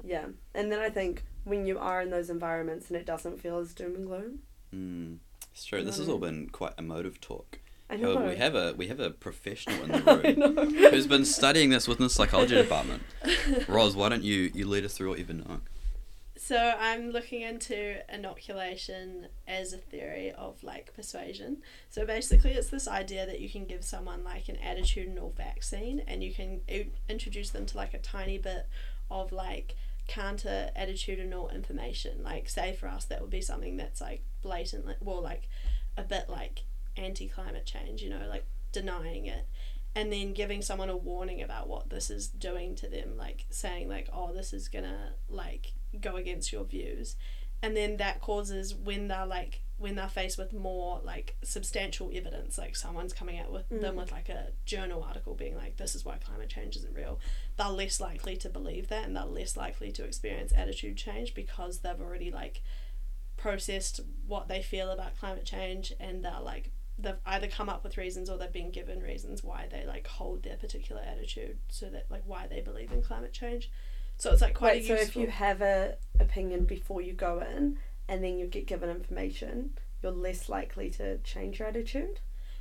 yeah. 0.05 0.27
And 0.55 0.71
then 0.71 0.81
I 0.81 0.91
think 0.91 1.23
when 1.45 1.65
you 1.67 1.79
are 1.79 2.03
in 2.03 2.11
those 2.11 2.29
environments 2.31 2.89
and 2.89 2.97
it 2.97 3.07
doesn't 3.07 3.41
feel 3.41 3.59
as 3.59 3.73
doom 3.73 3.95
and 3.95 4.07
gloom. 4.07 4.39
Mm. 4.75 5.19
It's 5.53 5.65
true. 5.65 5.83
This 5.83 5.97
has 5.99 6.09
all 6.09 6.19
been 6.19 6.49
quite 6.51 6.73
emotive 6.79 7.21
talk. 7.21 7.59
I 7.91 7.97
know. 7.97 8.15
However, 8.15 8.29
we 8.29 8.37
have 8.37 8.55
a 8.55 8.75
we 8.77 8.89
have 8.89 9.01
a 9.01 9.11
professional 9.11 9.83
in 9.85 9.93
the 10.05 10.17
room 10.37 10.75
who's 10.75 11.07
been 11.07 11.25
studying 11.25 11.71
this 11.71 11.89
within 11.89 12.05
the 12.05 12.11
psychology 12.11 12.55
department. 12.55 13.03
Roz, 13.69 13.97
why 13.97 14.11
don't 14.11 14.23
you 14.23 14.51
you 14.55 14.67
lead 14.67 14.85
us 14.85 14.93
through 14.95 15.09
what 15.09 15.19
you've 15.19 15.29
been 15.29 15.43
doing? 15.43 15.63
So 16.39 16.57
I'm 16.79 17.11
looking 17.11 17.41
into 17.41 17.97
inoculation 18.15 19.27
as 19.49 19.73
a 19.73 19.77
theory 19.77 20.31
of 20.31 20.63
like 20.63 20.95
persuasion. 20.95 21.59
So 21.91 22.07
basically, 22.07 22.53
it's 22.53 22.71
this 22.71 22.87
idea 22.87 23.27
that 23.27 23.41
you 23.41 23.51
can 23.51 23.65
give 23.65 23.85
someone 23.85 24.23
like 24.23 24.49
an 24.49 24.57
attitudinal 24.57 25.35
vaccine, 25.35 26.01
and 26.07 26.23
you 26.23 26.33
can 26.33 26.61
introduce 27.09 27.51
them 27.51 27.67
to 27.67 27.77
like 27.77 27.93
a 27.93 27.99
tiny 27.99 28.39
bit 28.39 28.69
of 29.11 29.33
like 29.33 29.75
counter 30.07 30.71
attitudinal 30.79 31.53
information. 31.53 32.23
Like, 32.23 32.49
say 32.49 32.73
for 32.73 32.87
us, 32.87 33.05
that 33.07 33.21
would 33.21 33.31
be 33.31 33.41
something 33.41 33.77
that's 33.77 34.01
like 34.01 34.23
blatantly, 34.41 34.95
well, 35.01 35.21
like 35.21 35.49
a 35.97 36.03
bit 36.05 36.29
like 36.29 36.63
anti 36.97 37.27
climate 37.27 37.67
change. 37.67 38.01
You 38.01 38.11
know, 38.11 38.27
like 38.29 38.47
denying 38.71 39.27
it 39.27 39.49
and 39.95 40.13
then 40.13 40.33
giving 40.33 40.63
someone 40.63 40.89
a 40.91 40.97
warning 40.97 41.43
about 41.43 41.69
what 41.69 41.91
this 41.91 42.11
is 42.11 42.29
doing 42.29 42.75
to 42.77 42.89
them 42.89 43.17
like 43.17 43.47
saying 43.51 43.89
like 43.89 44.09
oh 44.13 44.33
this 44.33 44.53
is 44.53 44.69
gonna 44.69 45.13
like 45.29 45.73
go 46.01 46.17
against 46.17 46.53
your 46.53 46.65
views 46.65 47.17
and 47.63 47.77
then 47.77 47.97
that 47.97 48.21
causes 48.21 48.75
when 48.75 49.09
they're 49.09 49.27
like 49.27 49.63
when 49.79 49.95
they're 49.95 50.09
faced 50.09 50.37
with 50.39 50.53
more 50.53 51.01
like 51.05 51.37
substantial 51.43 52.11
evidence 52.13 52.59
like 52.59 52.75
someone's 52.77 53.13
coming 53.13 53.39
out 53.39 53.51
with 53.53 53.69
them 53.69 53.95
Mm. 53.95 53.99
with 53.99 54.13
like 54.13 54.29
a 54.29 54.49
journal 54.67 55.03
article 55.03 55.35
being 55.35 55.57
like 55.57 55.77
this 55.77 55.95
is 55.95 56.05
why 56.05 56.17
climate 56.19 56.49
change 56.49 56.77
isn't 56.77 56.95
real 56.95 57.19
they're 57.57 57.69
less 57.69 58.01
likely 58.01 58.37
to 58.37 58.49
believe 58.49 58.89
that 58.89 59.05
and 59.07 59.17
they're 59.17 59.25
less 59.25 59.57
likely 59.57 59.91
to 59.93 60.05
experience 60.05 60.53
attitude 60.55 60.97
change 60.97 61.33
because 61.35 61.79
they've 61.81 62.01
already 62.01 62.31
like 62.31 62.61
processed 63.37 64.01
what 64.27 64.49
they 64.49 64.63
feel 64.63 64.91
about 64.91 65.17
climate 65.19 65.45
change 65.45 65.93
and 66.01 66.25
they're 66.25 66.41
like 66.43 66.71
they've 66.99 67.15
either 67.27 67.47
come 67.47 67.69
up 67.69 67.85
with 67.85 67.97
reasons 67.97 68.29
or 68.29 68.37
they've 68.37 68.53
been 68.53 68.71
given 68.71 69.01
reasons 69.01 69.45
why 69.45 69.67
they 69.71 69.85
like 69.87 70.07
hold 70.07 70.43
their 70.43 70.57
particular 70.57 71.01
attitude 71.03 71.59
so 71.69 71.89
that 71.89 72.07
like 72.11 72.23
why 72.27 72.47
they 72.49 72.61
believe 72.61 72.91
in 72.93 73.01
climate 73.03 73.33
change 73.33 73.71
so 74.17 74.33
it's 74.33 74.43
like 74.43 74.55
quite 74.55 74.83
Wait, 74.83 74.85
a 74.85 74.87
so 74.89 74.95
if 74.95 75.15
you 75.17 75.29
have 75.29 75.63
a 75.63 75.95
opinion 76.19 76.65
before 76.65 77.01
you 77.01 77.13
go 77.13 77.39
in, 77.39 77.79
and 78.09 78.25
then 78.25 78.37
you 78.37 78.47
get 78.47 78.67
given 78.67 78.91
information, 78.91 79.71
you're 80.03 80.11
less 80.11 80.49
likely 80.49 80.91
to 80.91 81.19
change 81.19 81.61
your 81.61 81.69
attitude. 81.69 82.19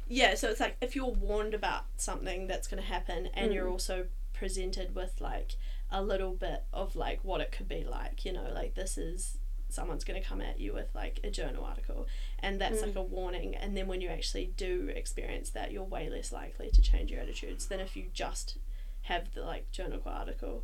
Yeah, 0.07 0.35
so 0.35 0.49
it's 0.49 0.59
like 0.59 0.77
if 0.81 0.95
you're 0.95 1.07
warned 1.09 1.55
about 1.55 1.85
something 1.97 2.45
that's 2.45 2.67
going 2.67 2.81
to 2.83 2.87
happen 2.87 3.29
and 3.33 3.51
you're 3.53 3.65
Mm. 3.65 3.71
also 3.71 4.05
presented 4.33 4.93
with 4.93 5.19
like 5.19 5.55
a 5.89 6.03
little 6.03 6.33
bit 6.33 6.63
of 6.71 6.95
like 6.95 7.23
what 7.23 7.41
it 7.41 7.51
could 7.51 7.67
be 7.67 7.83
like, 7.83 8.23
you 8.23 8.33
know, 8.33 8.51
like 8.53 8.75
this 8.75 8.95
is 8.95 9.39
someone's 9.69 10.03
going 10.03 10.21
to 10.21 10.27
come 10.27 10.41
at 10.41 10.59
you 10.59 10.73
with 10.73 10.87
like 10.95 11.19
a 11.23 11.29
journal 11.29 11.63
article 11.65 12.07
and 12.39 12.59
that's 12.61 12.81
like 12.81 12.93
mm. 12.93 12.97
a 12.97 13.01
warning 13.01 13.55
and 13.55 13.75
then 13.75 13.87
when 13.87 14.01
you 14.01 14.09
actually 14.09 14.53
do 14.57 14.89
experience 14.95 15.49
that 15.49 15.71
you're 15.71 15.83
way 15.83 16.09
less 16.09 16.31
likely 16.31 16.69
to 16.69 16.81
change 16.81 17.11
your 17.11 17.21
attitudes 17.21 17.67
than 17.67 17.79
if 17.79 17.95
you 17.95 18.05
just 18.13 18.57
have 19.03 19.33
the 19.33 19.41
like 19.43 19.69
journal 19.71 20.01
article 20.05 20.63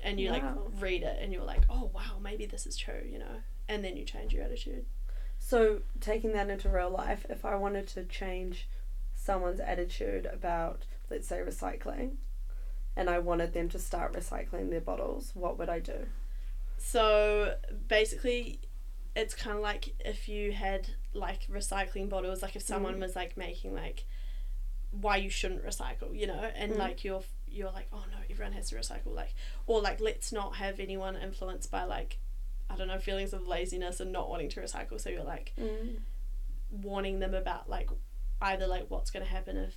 and 0.00 0.20
you 0.20 0.30
Wow. 0.30 0.34
like 0.34 0.82
read 0.82 1.02
it 1.02 1.18
and 1.20 1.32
you're 1.32 1.44
like 1.44 1.64
oh 1.68 1.90
wow 1.94 2.18
maybe 2.22 2.46
this 2.46 2.66
is 2.66 2.76
true 2.76 3.02
you 3.08 3.18
know 3.18 3.42
and 3.68 3.84
then 3.84 3.96
you 3.96 4.04
change 4.04 4.32
your 4.32 4.44
attitude 4.44 4.84
So 5.38 5.80
taking 6.00 6.32
that 6.32 6.48
into 6.50 6.68
real 6.68 6.90
life, 6.90 7.26
if 7.28 7.44
I 7.44 7.56
wanted 7.56 7.86
to 7.88 8.04
change 8.04 8.68
someone's 9.14 9.60
attitude 9.60 10.26
about, 10.26 10.86
let's 11.10 11.28
say, 11.28 11.38
recycling, 11.40 12.16
and 12.96 13.08
I 13.10 13.18
wanted 13.18 13.52
them 13.52 13.68
to 13.70 13.78
start 13.78 14.14
recycling 14.14 14.70
their 14.70 14.80
bottles, 14.80 15.32
what 15.34 15.58
would 15.58 15.68
I 15.68 15.78
do? 15.80 16.06
So 16.78 17.56
basically, 17.88 18.60
it's 19.14 19.34
kind 19.34 19.56
of 19.56 19.62
like 19.62 19.94
if 20.00 20.28
you 20.28 20.52
had 20.52 20.88
like 21.14 21.46
recycling 21.48 22.08
bottles, 22.08 22.42
like 22.42 22.56
if 22.56 22.62
someone 22.62 22.96
Mm. 22.96 23.00
was 23.00 23.16
like 23.16 23.36
making 23.36 23.74
like 23.74 24.04
why 24.90 25.16
you 25.16 25.30
shouldn't 25.30 25.64
recycle, 25.64 26.16
you 26.16 26.26
know, 26.26 26.50
and 26.54 26.72
Mm. 26.74 26.78
like 26.78 27.04
you're 27.04 27.22
you're 27.48 27.70
like 27.70 27.88
oh 27.92 28.04
no, 28.10 28.18
everyone 28.30 28.52
has 28.52 28.68
to 28.70 28.76
recycle, 28.76 29.14
like 29.14 29.34
or 29.66 29.80
like 29.80 30.00
let's 30.00 30.32
not 30.32 30.56
have 30.56 30.78
anyone 30.80 31.16
influenced 31.16 31.70
by 31.70 31.84
like 31.84 32.18
I 32.68 32.76
don't 32.76 32.88
know 32.88 32.98
feelings 32.98 33.32
of 33.32 33.46
laziness 33.46 34.00
and 34.00 34.12
not 34.12 34.28
wanting 34.28 34.48
to 34.50 34.60
recycle. 34.60 35.00
So 35.00 35.08
you're 35.10 35.24
like 35.24 35.52
Mm. 35.58 36.00
warning 36.70 37.20
them 37.20 37.34
about 37.34 37.68
like 37.70 37.88
either 38.42 38.66
like 38.66 38.86
what's 38.90 39.10
going 39.10 39.24
to 39.24 39.30
happen 39.30 39.56
if 39.56 39.74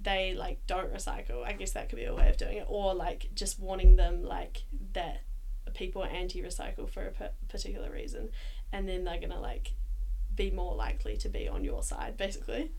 they 0.00 0.34
like 0.34 0.58
don't 0.66 0.92
recycle 0.92 1.44
i 1.44 1.52
guess 1.52 1.70
that 1.72 1.88
could 1.88 1.96
be 1.96 2.04
a 2.04 2.14
way 2.14 2.28
of 2.28 2.36
doing 2.36 2.56
it 2.58 2.64
or 2.68 2.92
like 2.94 3.28
just 3.34 3.60
warning 3.60 3.94
them 3.94 4.24
like 4.24 4.64
that 4.92 5.20
people 5.74 6.02
are 6.02 6.08
anti-recycle 6.08 6.88
for 6.88 7.02
a 7.20 7.30
particular 7.48 7.90
reason 7.90 8.28
and 8.72 8.88
then 8.88 9.04
they're 9.04 9.18
going 9.18 9.30
to 9.30 9.38
like 9.40 9.72
be 10.34 10.50
more 10.50 10.74
likely 10.74 11.16
to 11.16 11.28
be 11.28 11.46
on 11.48 11.62
your 11.64 11.82
side 11.82 12.16
basically 12.16 12.70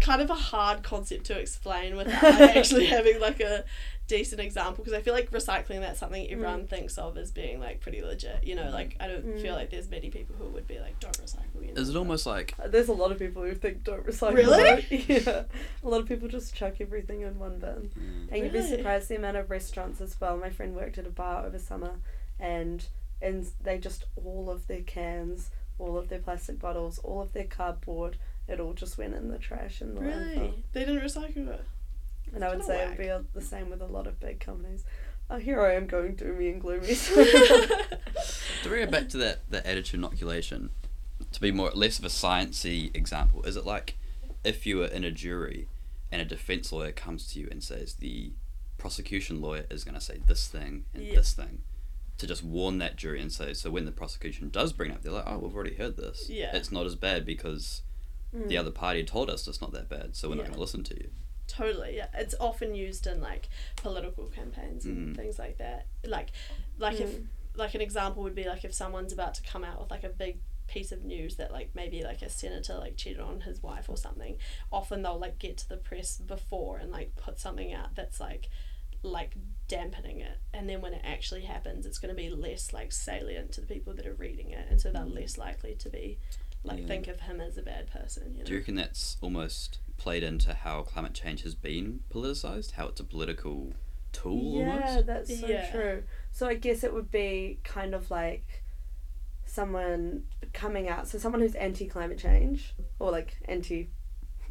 kind 0.00 0.22
of 0.22 0.30
a 0.30 0.34
hard 0.34 0.82
concept 0.82 1.24
to 1.26 1.38
explain 1.38 1.96
without 1.96 2.22
like, 2.22 2.56
actually 2.56 2.86
having 2.86 3.20
like 3.20 3.40
a 3.40 3.62
decent 4.08 4.40
example 4.40 4.82
because 4.82 4.98
i 4.98 5.02
feel 5.02 5.12
like 5.12 5.30
recycling 5.30 5.80
that's 5.80 6.00
something 6.00 6.30
everyone 6.30 6.66
thinks 6.66 6.96
of 6.96 7.18
as 7.18 7.30
being 7.30 7.60
like 7.60 7.80
pretty 7.80 8.00
legit 8.02 8.42
you 8.42 8.54
know 8.54 8.70
like 8.70 8.96
i 9.00 9.06
don't 9.06 9.22
feel 9.40 9.52
Mm. 9.52 9.56
like 9.56 9.70
there's 9.70 9.90
many 9.90 10.08
people 10.08 10.34
who 10.38 10.46
would 10.46 10.66
be 10.66 10.78
like 10.78 10.98
don't 11.00 11.18
recycle 11.18 11.60
you 11.66 11.74
know 11.74 11.80
Is 11.80 11.90
it 11.90 11.96
almost 11.96 12.24
like 12.24 12.54
There's 12.68 12.88
a 12.88 12.92
lot 12.94 13.12
of 13.12 13.18
people 13.18 13.42
who 13.42 13.54
think 13.54 13.84
don't 13.84 14.06
recycle. 14.06 14.34
Really? 14.34 15.04
yeah. 15.08 15.42
A 15.84 15.88
lot 15.88 16.00
of 16.00 16.08
people 16.08 16.28
just 16.28 16.54
chuck 16.54 16.74
everything 16.80 17.20
in 17.22 17.38
one 17.38 17.58
bin. 17.58 17.90
mm, 17.98 18.28
And 18.32 18.42
you'd 18.44 18.52
be 18.52 18.62
surprised 18.62 19.08
the 19.10 19.16
amount 19.16 19.36
of 19.36 19.50
restaurants 19.50 20.00
as 20.00 20.18
well. 20.20 20.36
My 20.38 20.50
friend 20.50 20.74
worked 20.74 20.96
at 20.98 21.06
a 21.06 21.10
bar 21.10 21.44
over 21.46 21.58
summer 21.58 21.92
and 22.38 22.86
and 23.20 23.46
they 23.62 23.78
just 23.78 24.04
all 24.16 24.50
of 24.50 24.66
their 24.66 24.82
cans, 24.82 25.50
all 25.78 25.96
of 25.96 26.08
their 26.08 26.18
plastic 26.18 26.58
bottles, 26.58 26.98
all 26.98 27.22
of 27.22 27.32
their 27.32 27.44
cardboard, 27.44 28.16
it 28.48 28.58
all 28.60 28.72
just 28.72 28.98
went 28.98 29.14
in 29.14 29.28
the 29.28 29.38
trash 29.38 29.80
in 29.80 29.94
the 29.94 30.00
landfill. 30.00 30.36
Really? 30.36 30.64
They 30.72 30.84
didn't 30.84 31.02
recycle 31.02 31.48
it. 31.48 31.64
And 32.34 32.42
I 32.44 32.54
would 32.54 32.64
say 32.64 32.82
it 32.82 32.88
would 32.88 32.98
be 32.98 33.06
a, 33.08 33.22
the 33.34 33.40
same 33.40 33.70
with 33.70 33.80
a 33.82 33.86
lot 33.86 34.06
of 34.06 34.18
big 34.18 34.40
companies. 34.40 34.84
Oh, 35.30 35.38
here 35.38 35.60
I 35.64 35.74
am 35.74 35.86
going 35.86 36.16
doomy 36.16 36.52
and 36.52 36.60
gloomy. 36.60 36.86
to 36.94 38.68
bring 38.68 38.82
it 38.82 38.90
back 38.90 39.08
to 39.10 39.16
that, 39.18 39.48
that 39.50 39.66
attitude 39.66 39.98
inoculation, 40.00 40.70
to 41.30 41.40
be 41.40 41.52
more 41.52 41.70
less 41.74 41.98
of 41.98 42.04
a 42.04 42.08
sciencey 42.08 42.94
example, 42.96 43.42
is 43.44 43.56
it 43.56 43.64
like 43.66 43.96
if 44.44 44.66
you 44.66 44.78
were 44.78 44.86
in 44.86 45.04
a 45.04 45.10
jury 45.10 45.68
and 46.10 46.20
a 46.20 46.24
defense 46.24 46.72
lawyer 46.72 46.92
comes 46.92 47.26
to 47.32 47.40
you 47.40 47.48
and 47.50 47.62
says 47.62 47.94
the 47.94 48.32
prosecution 48.78 49.40
lawyer 49.40 49.64
is 49.70 49.84
going 49.84 49.94
to 49.94 50.00
say 50.00 50.20
this 50.26 50.48
thing 50.48 50.84
and 50.94 51.04
Yeah. 51.04 51.14
this 51.16 51.32
thing, 51.32 51.62
to 52.22 52.26
just 52.26 52.42
warn 52.42 52.78
that 52.78 52.96
jury 52.96 53.20
and 53.20 53.30
say, 53.30 53.52
so 53.52 53.70
when 53.70 53.84
the 53.84 53.92
prosecution 53.92 54.48
does 54.48 54.72
bring 54.72 54.90
it 54.90 54.94
up, 54.94 55.02
they're 55.02 55.12
like, 55.12 55.24
oh, 55.26 55.38
we've 55.38 55.54
already 55.54 55.74
heard 55.74 55.96
this. 55.96 56.28
Yeah. 56.30 56.56
It's 56.56 56.72
not 56.72 56.86
as 56.86 56.94
bad 56.96 57.26
because 57.26 57.82
Mm. 58.34 58.48
the 58.48 58.56
other 58.56 58.70
party 58.70 59.04
told 59.04 59.28
us 59.28 59.46
it's 59.46 59.60
not 59.60 59.72
that 59.72 59.90
bad, 59.90 60.16
so 60.16 60.26
we're 60.30 60.36
not 60.36 60.44
going 60.46 60.54
to 60.54 60.60
listen 60.60 60.82
to 60.84 60.94
you. 60.94 61.10
Totally, 61.48 61.96
yeah. 61.96 62.06
It's 62.14 62.34
often 62.40 62.74
used 62.74 63.06
in 63.06 63.20
like 63.20 63.50
political 63.76 64.24
campaigns 64.28 64.86
and 64.86 65.08
Mm. 65.12 65.16
things 65.16 65.38
like 65.38 65.58
that. 65.58 65.86
Like, 66.06 66.30
like 66.78 66.98
if 66.98 67.10
Mm. 67.18 67.26
like 67.56 67.74
an 67.74 67.82
example 67.82 68.22
would 68.22 68.34
be 68.34 68.44
like 68.44 68.64
if 68.64 68.72
someone's 68.72 69.12
about 69.12 69.34
to 69.34 69.42
come 69.42 69.64
out 69.64 69.78
with 69.80 69.90
like 69.90 70.04
a 70.04 70.08
big 70.08 70.38
piece 70.66 70.92
of 70.92 71.04
news 71.04 71.36
that 71.36 71.52
like 71.52 71.74
maybe 71.74 72.02
like 72.02 72.22
a 72.22 72.30
senator 72.30 72.78
like 72.78 72.96
cheated 72.96 73.20
on 73.20 73.42
his 73.42 73.62
wife 73.62 73.90
or 73.90 73.98
something. 73.98 74.38
Often 74.72 75.02
they'll 75.02 75.18
like 75.18 75.38
get 75.38 75.58
to 75.58 75.68
the 75.68 75.76
press 75.76 76.16
before 76.16 76.78
and 76.78 76.90
like 76.90 77.14
put 77.16 77.38
something 77.38 77.70
out 77.74 77.94
that's 77.94 78.18
like 78.20 78.48
like 79.02 79.34
dampening 79.72 80.20
it 80.20 80.38
and 80.52 80.68
then 80.68 80.80
when 80.80 80.92
it 80.92 81.02
actually 81.04 81.42
happens 81.42 81.86
it's 81.86 81.98
going 81.98 82.14
to 82.14 82.20
be 82.20 82.28
less 82.28 82.72
like 82.72 82.92
salient 82.92 83.52
to 83.52 83.60
the 83.60 83.66
people 83.66 83.94
that 83.94 84.06
are 84.06 84.14
reading 84.14 84.50
it 84.50 84.66
and 84.70 84.80
so 84.80 84.90
they're 84.92 85.02
mm. 85.02 85.14
less 85.14 85.38
likely 85.38 85.74
to 85.74 85.88
be 85.88 86.18
like 86.64 86.80
Yeah. 86.80 86.86
think 86.86 87.08
of 87.08 87.20
him 87.20 87.40
as 87.40 87.56
a 87.56 87.62
bad 87.62 87.90
person 87.90 88.32
you 88.34 88.38
know 88.40 88.44
Do 88.44 88.52
you 88.52 88.58
reckon 88.58 88.74
that's 88.74 89.16
almost 89.20 89.78
played 89.96 90.22
into 90.22 90.52
how 90.52 90.82
climate 90.82 91.14
change 91.14 91.42
has 91.42 91.54
been 91.54 92.00
politicized? 92.12 92.72
How 92.72 92.88
it's 92.88 93.00
a 93.00 93.04
political 93.04 93.72
tool 94.12 94.56
Yeah, 94.56 94.66
almost? 94.66 95.06
that's 95.06 95.40
so 95.40 95.46
Yeah. 95.46 95.70
true. 95.70 96.02
So 96.32 96.48
I 96.48 96.54
guess 96.54 96.82
it 96.82 96.92
would 96.92 97.10
be 97.10 97.60
kind 97.62 97.94
of 97.94 98.10
like 98.10 98.64
someone 99.44 100.24
coming 100.52 100.88
out. 100.88 101.08
So 101.08 101.18
someone 101.18 101.40
who's 101.40 101.54
anti 101.54 101.86
climate 101.86 102.18
change 102.18 102.74
or 102.98 103.10
like 103.10 103.36
anti 103.46 103.90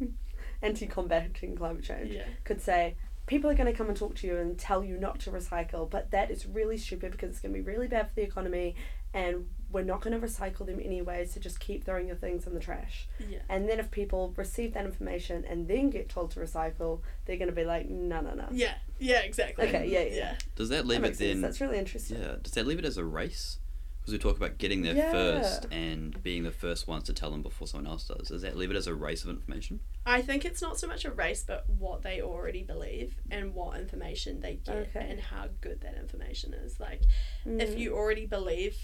anti 0.62 0.86
combating 0.86 1.54
climate 1.56 1.84
change 1.84 2.12
yeah 2.12 2.24
could 2.44 2.60
say 2.60 2.96
people 3.32 3.48
are 3.48 3.54
going 3.54 3.66
to 3.66 3.72
come 3.72 3.88
and 3.88 3.96
talk 3.96 4.14
to 4.14 4.26
you 4.26 4.36
and 4.36 4.58
tell 4.58 4.84
you 4.84 4.98
not 4.98 5.18
to 5.18 5.30
recycle, 5.30 5.88
but 5.88 6.10
that 6.10 6.30
is 6.30 6.44
really 6.44 6.76
stupid 6.76 7.12
because 7.12 7.30
it's 7.30 7.40
going 7.40 7.50
to 7.54 7.58
be 7.58 7.64
really 7.64 7.88
bad 7.88 8.06
for 8.06 8.14
the 8.14 8.20
economy 8.20 8.74
and 9.14 9.46
we're 9.70 9.82
not 9.82 10.02
going 10.02 10.12
to 10.18 10.26
recycle 10.26 10.66
them 10.66 10.78
anyway, 10.84 11.24
so 11.24 11.40
just 11.40 11.58
keep 11.58 11.82
throwing 11.82 12.06
your 12.06 12.16
things 12.16 12.46
in 12.46 12.52
the 12.52 12.60
trash. 12.60 13.08
yeah 13.26 13.38
And 13.48 13.66
then 13.70 13.80
if 13.80 13.90
people 13.90 14.34
receive 14.36 14.74
that 14.74 14.84
information 14.84 15.46
and 15.48 15.66
then 15.66 15.88
get 15.88 16.10
told 16.10 16.30
to 16.32 16.40
recycle, 16.40 17.00
they're 17.24 17.38
going 17.38 17.48
to 17.48 17.54
be 17.54 17.64
like, 17.64 17.88
no, 17.88 18.20
no, 18.20 18.34
no. 18.34 18.48
Yeah, 18.52 18.74
yeah, 18.98 19.20
exactly. 19.20 19.66
Okay, 19.66 19.88
yeah, 19.88 20.00
yeah. 20.00 20.14
yeah. 20.14 20.34
Does 20.54 20.68
that 20.68 20.76
That 20.76 20.86
leave 20.88 20.98
it 20.98 21.02
makes 21.02 21.18
sense. 21.18 21.30
then? 21.32 21.40
That's 21.40 21.60
really 21.62 21.78
interesting. 21.78 22.18
Yeah. 22.20 22.34
Does 22.42 22.52
that 22.52 22.66
leave 22.66 22.80
it 22.80 22.84
as 22.84 22.98
a 22.98 23.04
race? 23.04 23.56
Because 24.02 24.14
we 24.14 24.18
talk 24.18 24.36
about 24.36 24.58
getting 24.58 24.82
there 24.82 24.96
Yeah. 24.96 25.12
first 25.12 25.66
and 25.70 26.20
being 26.24 26.42
the 26.42 26.50
first 26.50 26.88
ones 26.88 27.04
to 27.04 27.12
tell 27.12 27.30
them 27.30 27.40
before 27.40 27.68
someone 27.68 27.86
else 27.88 28.08
does. 28.08 28.28
Does 28.28 28.42
that 28.42 28.56
leave 28.56 28.68
it 28.72 28.76
as 28.76 28.88
a 28.88 28.94
race 28.94 29.22
of 29.22 29.30
information? 29.30 29.78
I 30.04 30.22
think 30.22 30.44
it's 30.44 30.60
not 30.60 30.76
so 30.76 30.88
much 30.88 31.04
a 31.04 31.12
race, 31.12 31.44
but 31.46 31.70
what 31.70 32.02
they 32.02 32.20
already 32.20 32.64
believe 32.64 33.14
and 33.30 33.54
what 33.54 33.78
information 33.78 34.40
they 34.40 34.56
get 34.56 34.74
Okay. 34.88 35.06
and 35.08 35.20
how 35.20 35.50
good 35.60 35.82
that 35.82 35.94
information 35.96 36.52
is. 36.52 36.80
Like, 36.80 37.02
if 37.46 37.70
Mm. 37.70 37.78
you 37.78 37.94
already 37.94 38.26
believe 38.26 38.76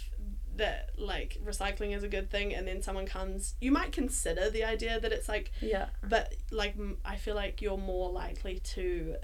that 0.55 0.91
like 0.97 1.39
recycling 1.45 1.97
is 1.97 2.05
a 2.05 2.09
good 2.09 2.31
thing, 2.31 2.55
and 2.55 2.67
then 2.69 2.81
someone 2.83 3.07
comes, 3.07 3.57
you 3.61 3.73
might 3.73 3.91
consider 3.91 4.49
the 4.51 4.63
idea 4.63 5.01
that 5.01 5.13
it's 5.13 5.29
like 5.29 5.51
Yeah. 5.61 5.89
but 6.03 6.35
like 6.53 6.77
m- 6.77 6.99
I 7.05 7.17
feel 7.17 7.35
like 7.35 7.61
you're 7.61 7.77
more 7.77 8.09
likely 8.11 8.61
to 8.61 9.17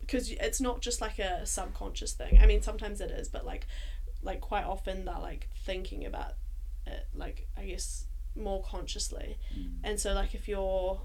because 0.00 0.30
it's 0.30 0.60
not 0.60 0.80
just 0.82 1.00
like 1.00 1.18
a 1.18 1.44
subconscious 1.44 2.12
thing. 2.12 2.38
I 2.38 2.46
mean, 2.46 2.62
sometimes 2.62 3.00
it 3.00 3.10
is, 3.10 3.28
but 3.28 3.44
like 3.44 3.66
like 4.26 4.40
quite 4.40 4.64
often 4.64 5.04
they're 5.06 5.18
like 5.32 5.48
thinking 5.64 6.04
about 6.04 6.32
it 6.86 7.06
like 7.14 7.46
I 7.56 7.64
guess 7.64 8.04
more 8.34 8.62
consciously. 8.62 9.38
And 9.82 9.98
so 9.98 10.12
like 10.12 10.34
if 10.34 10.46
you're 10.48 11.00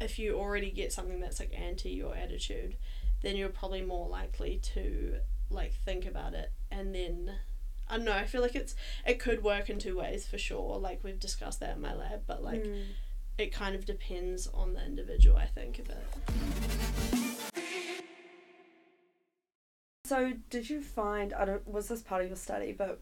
if 0.00 0.18
you 0.18 0.34
already 0.38 0.70
get 0.70 0.92
something 0.92 1.20
that's 1.20 1.38
like 1.40 1.52
anti 1.58 1.90
your 1.90 2.14
attitude, 2.16 2.76
then 3.22 3.36
you're 3.36 3.48
probably 3.60 3.82
more 3.82 4.08
likely 4.08 4.58
to 4.74 5.16
like 5.50 5.74
think 5.84 6.06
about 6.06 6.32
it 6.34 6.50
and 6.70 6.94
then 6.94 7.32
I 7.88 7.96
don't 7.96 8.06
know, 8.06 8.12
I 8.12 8.24
feel 8.24 8.40
like 8.40 8.54
it's 8.56 8.74
it 9.06 9.18
could 9.20 9.42
work 9.44 9.68
in 9.68 9.78
two 9.78 9.98
ways 9.98 10.26
for 10.26 10.38
sure. 10.38 10.78
Like 10.78 11.00
we've 11.04 11.20
discussed 11.20 11.60
that 11.60 11.76
in 11.76 11.82
my 11.82 11.94
lab, 11.94 12.22
but 12.26 12.42
like 12.42 12.62
Mm. 12.64 12.84
it 13.36 13.52
kind 13.52 13.74
of 13.74 13.84
depends 13.84 14.46
on 14.46 14.72
the 14.74 14.82
individual, 14.84 15.36
I 15.36 15.46
think, 15.46 15.78
a 15.80 15.82
bit. 15.82 16.04
So, 20.06 20.34
did 20.50 20.68
you 20.68 20.82
find, 20.82 21.32
I 21.32 21.46
don't, 21.46 21.66
was 21.66 21.88
this 21.88 22.02
part 22.02 22.20
of 22.22 22.28
your 22.28 22.36
study, 22.36 22.72
but 22.72 23.00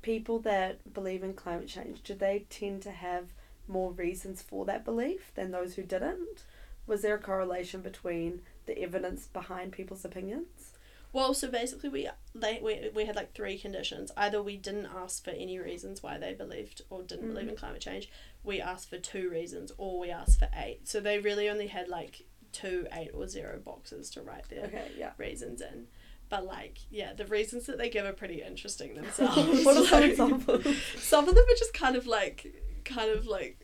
people 0.00 0.38
that 0.40 0.94
believe 0.94 1.22
in 1.22 1.34
climate 1.34 1.68
change, 1.68 2.02
do 2.02 2.14
they 2.14 2.46
tend 2.48 2.80
to 2.82 2.92
have 2.92 3.26
more 3.68 3.92
reasons 3.92 4.40
for 4.40 4.64
that 4.64 4.86
belief 4.86 5.32
than 5.34 5.50
those 5.50 5.74
who 5.74 5.82
didn't? 5.82 6.44
Was 6.86 7.02
there 7.02 7.14
a 7.16 7.18
correlation 7.18 7.82
between 7.82 8.40
the 8.64 8.78
evidence 8.82 9.26
behind 9.26 9.72
people's 9.72 10.02
opinions? 10.04 10.72
Well, 11.12 11.34
so 11.34 11.48
basically, 11.50 11.90
we 11.90 12.08
they 12.34 12.58
we, 12.62 12.90
we 12.94 13.04
had 13.04 13.14
like 13.16 13.34
three 13.34 13.56
conditions. 13.58 14.10
Either 14.16 14.42
we 14.42 14.56
didn't 14.56 14.86
ask 14.96 15.22
for 15.24 15.30
any 15.30 15.58
reasons 15.58 16.02
why 16.02 16.16
they 16.18 16.32
believed 16.32 16.82
or 16.90 17.02
didn't 17.02 17.28
believe 17.28 17.46
Mm. 17.46 17.50
in 17.50 17.56
climate 17.56 17.82
change. 17.82 18.10
We 18.42 18.60
asked 18.62 18.88
for 18.90 18.98
two 18.98 19.28
reasons, 19.30 19.72
or 19.78 19.98
we 20.00 20.10
asked 20.10 20.38
for 20.40 20.48
eight. 20.56 20.88
So 20.88 21.00
they 21.00 21.18
really 21.20 21.48
only 21.50 21.68
had 21.68 21.88
like 21.88 22.22
two, 22.50 22.86
eight, 22.92 23.10
or 23.14 23.28
zero 23.28 23.60
boxes 23.64 24.10
to 24.10 24.22
write 24.22 24.48
their 24.48 24.64
Okay, 24.64 24.90
yeah. 24.98 25.12
reasons 25.18 25.60
in. 25.60 25.86
But 26.28 26.46
like, 26.46 26.78
yeah, 26.90 27.12
the 27.12 27.26
reasons 27.26 27.66
that 27.66 27.78
they 27.78 27.88
give 27.90 28.04
are 28.06 28.12
pretty 28.12 28.42
interesting 28.42 28.94
themselves. 29.00 29.64
what 29.64 29.76
are 29.76 29.84
some 29.86 30.00
Like, 30.00 30.10
examples? 30.10 30.66
Some 30.98 31.28
of 31.28 31.34
them 31.34 31.44
are 31.44 31.56
just 31.58 31.74
kind 31.74 31.96
of 31.96 32.06
like, 32.06 32.54
kind 32.84 33.10
of 33.10 33.26
like, 33.26 33.58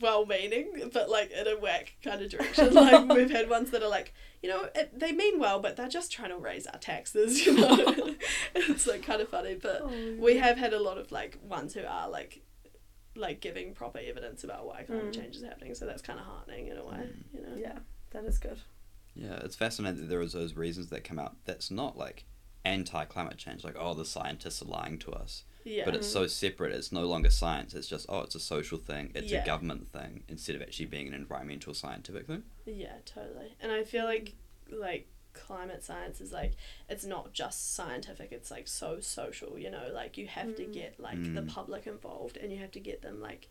well-meaning, 0.00 0.90
but 0.92 1.08
like 1.08 1.30
in 1.30 1.46
a 1.46 1.56
whack 1.58 1.96
kind 2.04 2.20
of 2.20 2.30
direction. 2.30 2.74
Like 2.78 3.08
we've 3.08 3.30
had 3.30 3.48
ones 3.48 3.70
that 3.70 3.82
are 3.82 3.88
like, 3.88 4.12
you 4.42 4.48
know, 4.48 4.68
it, 4.74 4.98
they 4.98 5.12
mean 5.12 5.38
well, 5.40 5.60
but 5.60 5.76
they're 5.76 5.88
just 5.88 6.12
trying 6.12 6.28
to 6.30 6.36
raise 6.36 6.66
our 6.66 6.78
taxes. 6.78 7.44
You 7.46 7.54
know, 7.54 8.14
it's 8.54 8.86
like 8.86 9.02
kind 9.02 9.20
of 9.22 9.28
funny. 9.30 9.54
But 9.54 9.80
Oh, 9.82 9.90
we 10.18 10.36
have 10.36 10.58
had 10.58 10.72
a 10.74 10.78
lot 10.80 10.98
of 10.98 11.10
like 11.10 11.38
ones 11.42 11.72
who 11.74 11.84
are 11.84 12.08
like, 12.08 12.42
like 13.16 13.40
giving 13.40 13.72
proper 13.74 13.98
evidence 13.98 14.44
about 14.44 14.66
why 14.66 14.82
climate 14.82 15.06
Mm. 15.10 15.14
change 15.14 15.36
is 15.36 15.42
happening. 15.42 15.74
So 15.74 15.86
that's 15.86 16.02
kind 16.02 16.20
of 16.20 16.26
heartening 16.26 16.68
in 16.68 16.76
a 16.76 16.84
way. 16.84 17.08
You 17.34 17.40
know. 17.40 17.56
Yeah, 17.56 17.78
that 18.10 18.24
is 18.24 18.38
good. 18.38 18.58
Yeah, 19.18 19.36
it's 19.44 19.56
fascinating 19.56 20.00
that 20.02 20.08
there 20.08 20.20
is 20.20 20.32
those 20.32 20.54
reasons 20.56 20.88
that 20.88 21.02
come 21.04 21.18
out 21.18 21.36
that's 21.44 21.70
not 21.70 21.96
like 21.98 22.24
anti 22.64 23.04
climate 23.06 23.36
change, 23.36 23.64
like, 23.64 23.76
oh, 23.78 23.94
the 23.94 24.04
scientists 24.04 24.62
are 24.62 24.66
lying 24.66 24.98
to 25.00 25.10
us. 25.12 25.44
Yeah. 25.64 25.84
But 25.84 25.94
it's 25.96 26.06
so 26.06 26.26
separate, 26.26 26.72
it's 26.72 26.92
no 26.92 27.04
longer 27.04 27.30
science, 27.30 27.74
it's 27.74 27.88
just, 27.88 28.06
oh, 28.08 28.20
it's 28.20 28.34
a 28.34 28.40
social 28.40 28.78
thing, 28.78 29.10
it's 29.14 29.30
Yeah. 29.32 29.42
a 29.42 29.46
government 29.46 29.88
thing, 29.92 30.22
instead 30.28 30.54
of 30.56 30.62
actually 30.62 30.86
being 30.86 31.08
an 31.08 31.14
environmental 31.14 31.74
scientific 31.74 32.26
thing. 32.26 32.44
Yeah, 32.64 32.94
totally. 33.04 33.54
And 33.60 33.72
I 33.72 33.84
feel 33.84 34.04
like 34.04 34.34
like 34.70 35.08
climate 35.32 35.82
science 35.84 36.20
is 36.20 36.32
like 36.32 36.52
it's 36.88 37.04
not 37.04 37.32
just 37.32 37.74
scientific, 37.74 38.32
it's 38.32 38.50
like 38.50 38.68
so 38.68 39.00
social, 39.00 39.58
you 39.58 39.70
know, 39.70 39.88
like 39.92 40.16
you 40.18 40.26
have 40.26 40.54
to 40.56 40.64
Mm. 40.64 40.72
get 40.72 41.00
like 41.00 41.22
the 41.34 41.42
Mm. 41.42 41.48
public 41.48 41.86
involved 41.86 42.36
and 42.36 42.52
you 42.52 42.58
have 42.58 42.72
to 42.72 42.80
get 42.80 43.02
them 43.02 43.20
like 43.20 43.48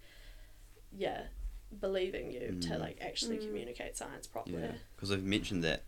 yeah, 0.91 1.23
believing 1.79 2.31
you 2.31 2.39
to 2.61 2.69
Mm. 2.69 2.79
like 2.79 2.97
actually 3.01 3.37
Mm. 3.37 3.47
communicate 3.47 3.97
science 3.97 4.27
properly. 4.27 4.61
Yeah. 4.61 4.75
Because 4.95 5.11
I've 5.11 5.23
mentioned 5.23 5.63
that 5.63 5.83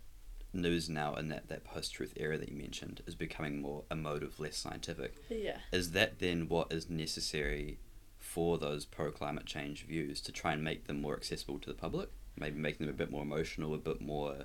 news 0.52 0.88
now 0.90 1.14
in 1.14 1.28
that, 1.28 1.48
that 1.48 1.64
post 1.64 1.92
truth 1.94 2.12
era 2.16 2.36
that 2.36 2.48
you 2.48 2.56
mentioned 2.56 3.02
is 3.06 3.14
becoming 3.14 3.60
more 3.60 3.84
emotive, 3.90 4.38
less 4.40 4.56
scientific. 4.56 5.14
Yeah. 5.28 5.60
Is 5.72 5.92
that 5.92 6.18
then 6.18 6.48
what 6.48 6.72
is 6.72 6.90
necessary 6.90 7.78
for 8.18 8.58
those 8.58 8.84
pro 8.84 9.10
climate 9.12 9.46
change 9.46 9.84
views 9.86 10.20
to 10.22 10.32
try 10.32 10.52
and 10.52 10.62
make 10.62 10.84
them 10.84 11.00
more 11.00 11.16
accessible 11.16 11.58
to 11.60 11.68
the 11.68 11.74
public? 11.74 12.10
Maybe 12.36 12.58
making 12.58 12.86
them 12.86 12.94
a 12.94 12.98
bit 12.98 13.10
more 13.10 13.22
emotional, 13.22 13.74
a 13.74 13.78
bit 13.78 14.00
more, 14.00 14.44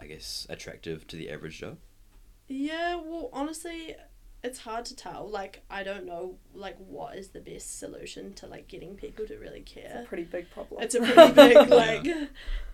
I 0.00 0.06
guess, 0.06 0.46
attractive 0.48 1.06
to 1.08 1.16
the 1.16 1.28
average 1.30 1.58
Joe? 1.58 1.76
Yeah, 2.48 2.94
well 2.96 3.28
honestly 3.32 3.96
it's 4.46 4.60
hard 4.60 4.84
to 4.86 4.96
tell. 4.96 5.28
Like 5.28 5.62
I 5.70 5.82
don't 5.82 6.06
know 6.06 6.36
like 6.54 6.76
what 6.78 7.16
is 7.16 7.28
the 7.28 7.40
best 7.40 7.78
solution 7.78 8.32
to 8.34 8.46
like 8.46 8.68
getting 8.68 8.94
people 8.96 9.26
to 9.26 9.36
really 9.38 9.60
care. 9.60 9.92
It's 9.96 10.04
a 10.06 10.08
pretty 10.08 10.24
big 10.24 10.50
problem. 10.50 10.82
It's 10.82 10.94
a 10.94 11.00
pretty 11.00 11.32
big 11.32 11.68
like 11.82 12.06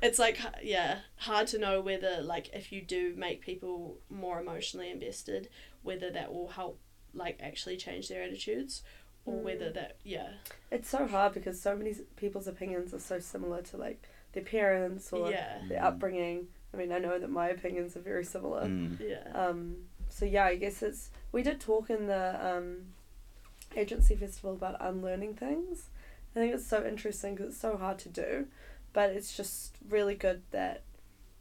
it's 0.03 0.19
like 0.19 0.39
yeah, 0.63 0.99
hard 1.17 1.47
to 1.49 1.59
know 1.59 1.81
whether 1.81 2.21
like 2.23 2.51
if 2.53 2.73
you 2.73 2.83
do 2.83 3.15
make 3.17 3.41
people 3.41 3.99
more 4.11 4.41
emotionally 4.41 4.91
invested, 4.91 5.49
whether 5.83 6.11
that 6.11 6.33
will 6.33 6.49
help 6.49 6.79
like 7.15 7.39
actually 7.43 7.77
change 7.77 8.09
their 8.09 8.23
attitudes 8.23 8.83
or 9.25 9.39
whether 9.41 9.67
Mm. 9.71 9.75
that 9.75 9.97
yeah. 10.05 10.29
It's 10.71 10.89
so 10.89 11.07
hard 11.07 11.35
because 11.35 11.61
so 11.61 11.77
many 11.77 11.95
people's 12.17 12.49
opinions 12.49 12.93
are 12.95 12.99
so 12.99 13.19
similar 13.21 13.63
to 13.63 13.77
like 13.77 14.03
their 14.33 14.43
parents 14.43 15.13
or 15.13 15.31
Yeah. 15.31 15.59
their 15.69 15.85
upbringing. 15.85 16.49
I 16.75 16.79
mean, 16.79 16.91
I 16.91 16.99
know 16.99 17.19
that 17.19 17.31
my 17.31 17.49
opinions 17.51 17.97
are 17.97 18.01
very 18.01 18.25
similar. 18.25 18.63
Mm. 18.65 18.99
Yeah. 18.99 19.31
Um, 19.35 19.77
so 20.09 20.25
yeah, 20.25 20.47
I 20.47 20.57
guess 20.57 20.83
it's 20.83 21.11
we 21.33 21.43
did 21.43 21.61
talk 21.61 21.91
in 21.91 22.07
the 22.07 22.39
um, 22.57 22.77
agency 23.77 24.15
festival 24.17 24.53
about 24.53 24.77
unlearning 24.81 25.35
things. 25.35 25.89
I 26.37 26.41
think 26.41 26.55
it's 26.55 26.67
so 26.67 26.85
interesting 26.87 27.35
because 27.35 27.53
it's 27.53 27.61
so 27.61 27.77
hard 27.77 27.99
to 28.01 28.09
do, 28.09 28.47
but 28.93 29.11
it's 29.11 29.37
just 29.37 29.77
really 29.89 30.15
good 30.15 30.43
that, 30.51 30.83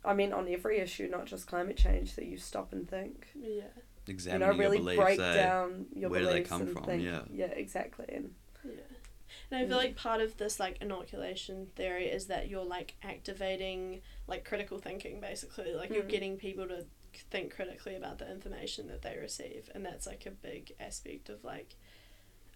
I 0.04 0.13
mean, 0.13 0.34
on 0.34 0.47
every 0.49 0.80
issue, 0.80 1.08
not 1.10 1.25
just 1.25 1.47
climate 1.47 1.77
change, 1.77 2.15
that 2.15 2.25
you 2.25 2.38
stop 2.38 2.73
and 2.73 2.89
think. 2.89 3.27
yeah. 3.41 3.63
Examining 4.08 4.47
you 4.47 4.54
know, 4.54 4.60
really 4.60 4.77
your 4.77 4.84
beliefs, 4.86 5.04
break 5.04 5.19
eh? 5.19 5.34
down 5.36 5.86
your 5.95 6.10
Where 6.10 6.21
do 6.21 6.27
they 6.27 6.41
come 6.41 6.62
and 6.62 6.71
from? 6.71 6.84
think. 6.86 7.04
Yeah. 7.04 7.21
Yeah, 7.32 7.45
exactly. 7.45 8.06
And 8.10 8.34
Yeah. 8.65 8.71
And 9.51 9.60
I 9.60 9.67
feel 9.67 9.77
like 9.77 9.95
part 9.95 10.21
of 10.21 10.38
this 10.38 10.60
like 10.60 10.82
inoculation 10.82 11.67
theory 11.75 12.08
is 12.08 12.25
that 12.25 12.49
you're 12.49 12.65
like 12.65 12.95
activating 13.04 14.01
like 14.27 14.43
critical 14.43 14.80
thinking 14.80 15.21
basically. 15.21 15.73
Like 15.75 15.91
you're 15.93 16.04
Mm. 16.04 16.10
getting 16.10 16.38
people 16.38 16.67
to 16.67 16.86
think 17.30 17.54
critically 17.56 17.95
about 17.95 18.17
the 18.17 18.32
information 18.32 18.88
that 18.88 19.02
they 19.02 19.17
receive 19.19 19.69
and 19.74 19.86
that's 19.86 20.08
like 20.08 20.26
a 20.26 20.32
big 20.32 20.74
aspect 20.80 21.30
of 21.30 21.43
like 21.43 21.76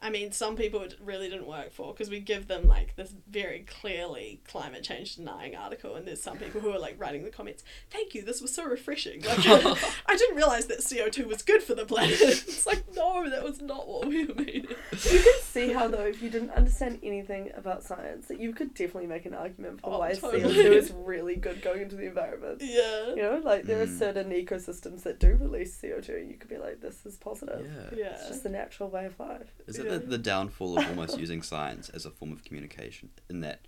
I 0.06 0.10
mean, 0.12 0.32
some 0.32 0.56
people 0.56 0.82
it 0.82 0.94
really 1.04 1.30
didn't 1.30 1.48
work 1.48 1.72
for 1.74 1.92
because 1.92 2.12
we 2.12 2.20
give 2.20 2.48
them 2.48 2.68
like 2.68 2.96
this 2.96 3.14
very 3.28 3.66
clearly 3.82 4.40
climate 4.48 4.84
change 4.84 5.16
denying 5.16 5.56
article, 5.56 5.96
and 5.96 6.08
there's 6.08 6.22
some 6.22 6.38
people 6.38 6.62
who 6.62 6.72
are 6.72 6.78
like 6.80 6.96
writing 7.00 7.24
the 7.24 7.32
comments, 7.32 7.64
"Thank 7.90 8.14
you, 8.14 8.22
this 8.22 8.40
was 8.42 8.54
so 8.54 8.66
refreshing." 8.66 9.22
Like, 9.24 9.40
I 10.06 10.16
didn't 10.16 10.36
realize 10.36 10.68
that 10.68 10.86
CO 10.88 11.10
two 11.10 11.28
was 11.28 11.42
good 11.42 11.64
for 11.64 11.74
the 11.74 11.86
planet. 11.86 12.18
it's 12.22 12.68
like, 12.68 12.84
no, 12.96 13.28
that 13.30 13.44
was 13.44 13.62
not 13.62 13.88
what 13.88 14.06
we 14.08 14.26
were 14.26 14.36
meaning. 14.36 14.68
you 14.92 15.20
can 15.24 15.40
see 15.42 15.72
how 15.74 15.88
though, 15.88 16.06
if 16.06 16.22
you 16.22 16.30
didn't 16.30 16.52
understand 16.52 17.00
anything 17.02 17.52
about 17.56 17.84
science, 17.84 18.28
that 18.28 18.40
you 18.40 18.54
could 18.54 18.76
definitely 18.76 19.08
make 19.08 19.26
an 19.26 19.34
argument 19.34 19.82
for 19.82 19.90
Oh, 19.92 20.00
why 20.00 20.14
totally. 20.14 20.44
CO 20.44 20.54
two 20.54 20.74
is 20.74 20.92
really 20.92 21.36
good 21.36 21.64
going 21.64 21.82
into 21.82 21.96
the 21.96 22.06
environment. 22.06 22.62
Yeah. 22.76 23.10
You 23.10 23.22
know, 23.24 23.42
like 23.44 23.64
there 23.64 23.82
are 23.82 23.86
Mm. 23.88 23.98
certain 24.00 24.30
ecosystems 24.32 25.04
that 25.04 25.20
do 25.20 25.36
release 25.40 25.80
CO 25.80 26.00
two. 26.02 26.14
and 26.16 26.30
You 26.30 26.38
could 26.38 26.50
be 26.50 26.58
like, 26.58 26.82
this 26.82 27.06
is 27.06 27.16
positive. 27.18 27.66
Yeah. 27.66 27.98
Yeah. 27.98 28.16
It's 28.16 28.28
just 28.28 28.44
the 28.44 28.50
natural 28.50 28.90
way 28.90 29.06
of 29.06 29.20
life. 29.20 29.54
Is 29.68 29.80
it 29.80 29.86
Yeah. 29.86 29.95
The, 30.00 30.06
the 30.06 30.18
downfall 30.18 30.78
of 30.80 30.88
almost 30.88 31.18
using 31.26 31.42
science 31.42 31.90
as 31.90 32.06
a 32.06 32.12
form 32.12 32.32
of 32.32 32.44
communication? 32.44 33.10
In 33.30 33.42
that 33.42 33.62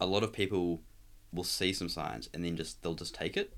a 0.00 0.06
lot 0.06 0.22
of 0.22 0.32
people 0.32 0.82
will 1.32 1.44
see 1.44 1.72
some 1.72 1.88
science 1.88 2.28
and 2.32 2.44
then 2.44 2.56
just 2.56 2.82
they'll 2.82 2.94
just 2.94 3.14
take 3.14 3.36
it. 3.36 3.54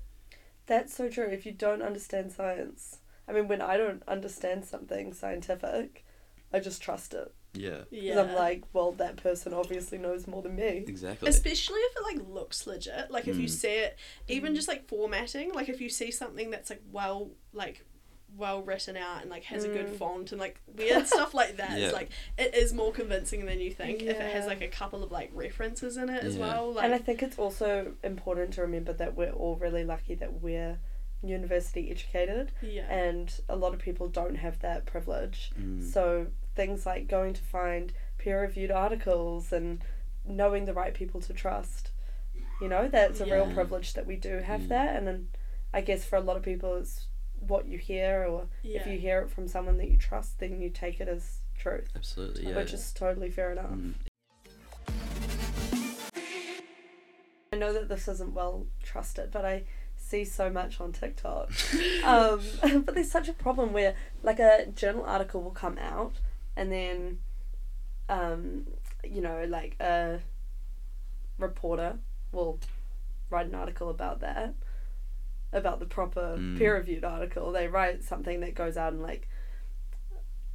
That's 0.67 0.95
so 0.95 1.09
true. 1.09 1.25
If 1.25 1.45
you 1.45 1.51
don't 1.51 1.81
understand 1.81 2.31
science, 2.31 2.99
I 3.27 3.33
mean, 3.33 3.47
when 3.47 3.61
I 3.61 3.77
don't 3.77 4.03
understand 4.07 4.65
something 4.65 5.13
scientific, 5.13 6.05
I 6.53 6.59
just 6.59 6.81
trust 6.81 7.13
it. 7.13 7.33
Yeah. 7.53 7.81
Yeah. 7.91 8.21
I'm 8.21 8.33
like, 8.33 8.63
well, 8.71 8.91
that 8.93 9.17
person 9.17 9.53
obviously 9.53 9.97
knows 9.97 10.27
more 10.27 10.41
than 10.41 10.55
me. 10.55 10.85
Exactly. 10.87 11.27
Especially 11.27 11.79
if 11.79 11.97
it 11.97 12.03
like 12.03 12.29
looks 12.29 12.65
legit. 12.65 13.11
Like 13.11 13.27
if 13.27 13.37
you 13.37 13.47
Mm. 13.47 13.49
see 13.49 13.73
it, 13.73 13.97
even 14.27 14.53
Mm. 14.53 14.55
just 14.55 14.67
like 14.67 14.87
formatting. 14.87 15.51
Like 15.53 15.67
if 15.67 15.81
you 15.81 15.89
see 15.89 16.11
something 16.11 16.49
that's 16.49 16.69
like 16.69 16.81
well, 16.91 17.31
like 17.53 17.85
well 18.37 18.61
written 18.63 18.95
out 18.97 19.21
and 19.21 19.29
like 19.29 19.43
has 19.43 19.63
a 19.65 19.67
good 19.67 19.87
Mm. 19.87 19.95
font 19.97 20.31
and 20.31 20.39
like 20.39 20.59
weird 20.77 21.05
stuff 21.07 21.33
like 21.33 21.57
that. 21.57 21.71
Yeah. 21.77 21.85
It's 21.85 21.93
like 21.93 22.09
it 22.37 22.55
is 22.55 22.73
more 22.73 22.91
convincing 22.91 23.45
than 23.45 23.59
you 23.59 23.71
think 23.71 24.01
if 24.01 24.17
it 24.19 24.33
has 24.33 24.45
like 24.45 24.61
a 24.61 24.67
couple 24.67 25.03
of 25.03 25.11
like 25.11 25.29
references 25.33 25.97
in 25.97 26.09
it 26.09 26.23
as 26.23 26.37
well. 26.37 26.73
Like 26.73 26.85
and 26.85 26.93
I 26.93 26.97
think 26.97 27.21
it's 27.21 27.37
also 27.37 27.93
important 28.03 28.53
to 28.53 28.61
remember 28.61 28.93
that 28.93 29.15
we're 29.15 29.31
all 29.31 29.57
really 29.57 29.83
lucky 29.83 30.15
that 30.15 30.41
we're 30.41 30.79
university 31.23 31.91
educated, 31.91 32.51
yeah. 32.61 32.91
and 32.91 33.31
a 33.47 33.55
lot 33.55 33.73
of 33.73 33.79
people 33.79 34.07
don't 34.07 34.35
have 34.37 34.59
that 34.59 34.85
privilege. 34.87 35.51
Mm. 35.59 35.83
So 35.91 36.27
things 36.55 36.85
like 36.85 37.07
going 37.07 37.33
to 37.33 37.41
find 37.43 37.93
peer 38.17 38.41
reviewed 38.41 38.71
articles 38.71 39.51
and 39.53 39.81
knowing 40.25 40.65
the 40.65 40.73
right 40.73 40.93
people 40.93 41.21
to 41.21 41.33
trust, 41.33 41.91
you 42.59 42.67
know, 42.67 42.87
that's 42.87 43.19
a 43.19 43.25
real 43.25 43.51
privilege 43.53 43.93
that 43.93 44.05
we 44.07 44.15
do 44.15 44.37
have 44.39 44.61
Mm. 44.61 44.67
that. 44.69 44.95
And 44.95 45.07
then 45.07 45.27
I 45.73 45.81
guess 45.81 46.03
for 46.05 46.15
a 46.15 46.21
lot 46.21 46.37
of 46.37 46.43
people, 46.43 46.75
it's 46.77 47.07
what 47.47 47.67
you 47.67 47.77
hear, 47.77 48.25
or 48.29 48.47
yeah. 48.63 48.79
if 48.79 48.87
you 48.87 48.97
hear 48.97 49.21
it 49.21 49.29
from 49.29 49.47
someone 49.47 49.77
that 49.77 49.89
you 49.89 49.97
trust, 49.97 50.39
then 50.39 50.61
you 50.61 50.69
take 50.69 50.99
it 50.99 51.07
as 51.07 51.39
truth, 51.57 51.89
Absolutely. 51.95 52.47
Yeah. 52.47 52.55
which 52.55 52.73
is 52.73 52.91
totally 52.93 53.29
fair 53.29 53.51
enough. 53.51 53.71
Mm. 53.71 53.93
I 57.53 57.57
know 57.57 57.73
that 57.73 57.89
this 57.89 58.07
isn't 58.07 58.33
well 58.33 58.65
trusted, 58.81 59.29
but 59.31 59.43
I 59.43 59.63
see 59.97 60.23
so 60.23 60.49
much 60.49 60.79
on 60.79 60.91
TikTok. 60.91 61.51
um, 62.05 62.41
but 62.85 62.95
there's 62.95 63.11
such 63.11 63.27
a 63.27 63.33
problem 63.33 63.73
where, 63.73 63.95
like, 64.23 64.39
a 64.39 64.67
journal 64.75 65.03
article 65.05 65.41
will 65.41 65.51
come 65.51 65.77
out, 65.77 66.13
and 66.55 66.71
then, 66.71 67.19
um, 68.09 68.67
you 69.03 69.21
know, 69.21 69.45
like 69.47 69.75
a 69.79 70.19
reporter 71.37 71.97
will 72.31 72.59
write 73.29 73.47
an 73.47 73.55
article 73.55 73.89
about 73.89 74.21
that, 74.21 74.53
about 75.53 75.79
the 75.79 75.85
proper 75.85 76.35
Mm. 76.37 76.57
peer 76.57 76.75
reviewed 76.75 77.03
article. 77.03 77.51
They 77.51 77.67
write 77.67 78.03
something 78.03 78.39
that 78.41 78.55
goes 78.55 78.77
out 78.77 78.93
in 78.93 79.01
like 79.01 79.27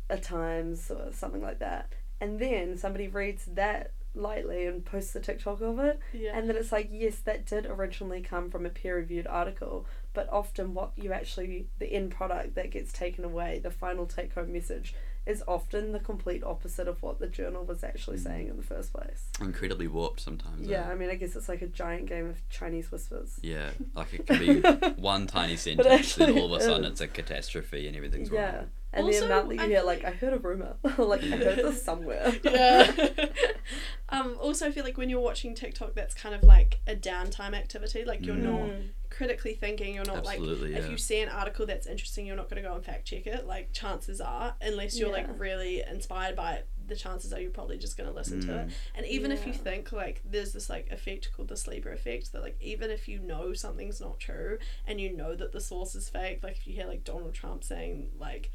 a 0.09 0.19
Times 0.19 0.91
or 0.91 1.13
something 1.13 1.43
like 1.43 1.59
that, 1.59 1.93
and 2.21 2.39
then 2.39 2.77
somebody 2.77 3.09
reads 3.09 3.47
that 3.47 3.93
lightly 4.15 4.65
and 4.67 4.83
posts 4.85 5.15
a 5.15 5.21
TikTok 5.21 5.61
of 5.61 5.79
it. 5.79 5.99
Yeah. 6.13 6.31
And 6.35 6.49
then 6.49 6.57
it's 6.57 6.73
like, 6.73 6.89
yes, 6.91 7.17
that 7.21 7.45
did 7.45 7.67
originally 7.67 8.23
come 8.23 8.51
from 8.51 8.65
a 8.65 8.71
peer 8.71 8.97
reviewed 8.97 9.27
article, 9.27 9.85
but 10.15 10.27
often 10.31 10.73
what 10.73 10.93
you 10.97 11.13
actually, 11.13 11.67
the 11.79 11.93
end 11.93 12.13
product 12.13 12.55
that 12.55 12.71
gets 12.71 12.93
taken 12.95 13.25
away, 13.25 13.59
the 13.59 13.71
final 13.71 14.07
take 14.07 14.33
home 14.33 14.53
message, 14.53 14.95
is 15.27 15.43
often 15.49 15.91
the 15.93 15.99
complete 15.99 16.45
opposite 16.45 16.87
of 16.87 17.03
what 17.03 17.19
the 17.19 17.27
journal 17.27 17.65
was 17.65 17.83
actually 17.83 18.17
saying 18.19 18.47
in 18.49 18.57
the 18.57 18.63
first 18.63 18.93
place. 18.93 19.25
Incredibly 19.41 19.89
warped 19.89 20.21
sometimes. 20.21 20.67
Yeah, 20.69 20.87
eh? 20.89 20.93
I 20.93 20.95
mean, 20.95 21.11
I 21.11 21.17
guess 21.17 21.35
it's 21.35 21.49
like 21.49 21.63
a 21.63 21.67
giant 21.67 22.07
game 22.07 22.29
of 22.29 22.49
Chinese 22.49 22.91
whispers. 22.93 23.39
Yeah, 23.43 23.71
like 23.95 24.15
it 24.15 24.27
can 24.27 24.39
be 24.39 24.61
one 24.97 25.27
tiny 25.27 25.57
sentence, 25.57 25.89
actually 25.89 26.27
then 26.33 26.39
all 26.39 26.55
of 26.55 26.61
a 26.61 26.65
sudden 26.65 26.85
is. 26.85 26.93
it's 26.93 27.01
a 27.01 27.09
catastrophe 27.09 27.87
and 27.89 27.97
everything's 27.97 28.31
wrong. 28.31 28.41
Yeah. 28.43 28.57
wrong. 28.57 28.67
And 28.93 29.09
the 29.09 29.13
Also, 29.15 29.27
amount 29.27 29.49
that 29.49 29.55
you 29.57 29.61
I 29.61 29.67
hear, 29.67 29.83
like, 29.83 30.05
like- 30.05 30.15
I 30.15 30.17
heard 30.17 30.33
a 30.33 30.39
rumor. 30.39 30.77
like, 30.97 31.23
I 31.25 31.27
heard 31.37 31.59
this 31.59 31.83
somewhere. 31.91 32.33
yeah. 32.45 32.91
um, 34.09 34.37
also, 34.41 34.67
I 34.67 34.71
feel 34.71 34.85
like 34.85 34.97
when 34.97 35.11
you're 35.11 35.21
watching 35.21 35.55
TikTok, 35.55 35.95
that's 35.95 36.15
kind 36.15 36.35
of 36.35 36.43
like 36.43 36.79
a 36.87 36.95
downtime 36.95 37.53
activity. 37.55 38.05
Like 38.05 38.25
you're 38.25 38.37
not 38.37 38.57
Mm. 38.61 38.89
Critically 39.17 39.55
thinking. 39.55 39.95
You're 39.95 40.05
not 40.05 40.19
Absolutely, 40.19 40.73
like 40.75 40.83
if 40.85 40.91
you 40.91 40.97
see 40.99 41.21
an 41.21 41.29
article 41.29 41.67
that's 41.67 41.87
interesting, 41.87 42.27
you're 42.27 42.37
not 42.37 42.49
going 42.51 42.63
to 42.63 42.69
go 42.69 42.75
and 42.75 42.85
fact 42.85 43.07
check 43.07 43.27
it. 43.27 43.47
Like 43.47 43.73
chances 43.73 44.21
are, 44.21 44.55
unless 44.61 44.99
you're 44.99 45.11
like 45.13 45.29
really 45.39 45.83
inspired 45.89 46.37
by 46.37 46.53
it, 46.55 46.69
the 46.87 46.95
chances 46.97 47.33
are 47.33 47.41
you're 47.41 47.51
probably 47.51 47.79
just 47.79 47.97
going 47.97 48.09
to 48.09 48.15
listen 48.15 48.41
to 48.43 48.61
it. 48.61 48.67
Mm. 48.69 48.73
And 48.97 49.07
even 49.07 49.33
if 49.33 49.47
you 49.47 49.53
think 49.53 49.91
like 49.93 50.23
there's 50.25 50.53
this 50.53 50.69
like 50.71 50.91
effect 50.91 51.31
called 51.35 51.49
the 51.49 51.57
sleeper 51.57 51.91
effect 51.93 52.33
that 52.33 52.43
like 52.43 52.57
even 52.61 52.91
if 52.91 53.09
you 53.09 53.19
know 53.19 53.53
something's 53.55 54.01
not 54.01 54.21
true 54.21 54.59
and 54.87 55.01
you 55.01 55.17
know 55.17 55.35
that 55.35 55.53
the 55.53 55.61
source 55.61 55.95
is 55.95 56.09
fake, 56.09 56.41
like 56.43 56.57
if 56.59 56.67
you 56.67 56.75
hear 56.75 56.87
like 56.87 57.03
Donald 57.05 57.35
Trump 57.35 57.65
saying 57.65 58.11
like 58.19 58.51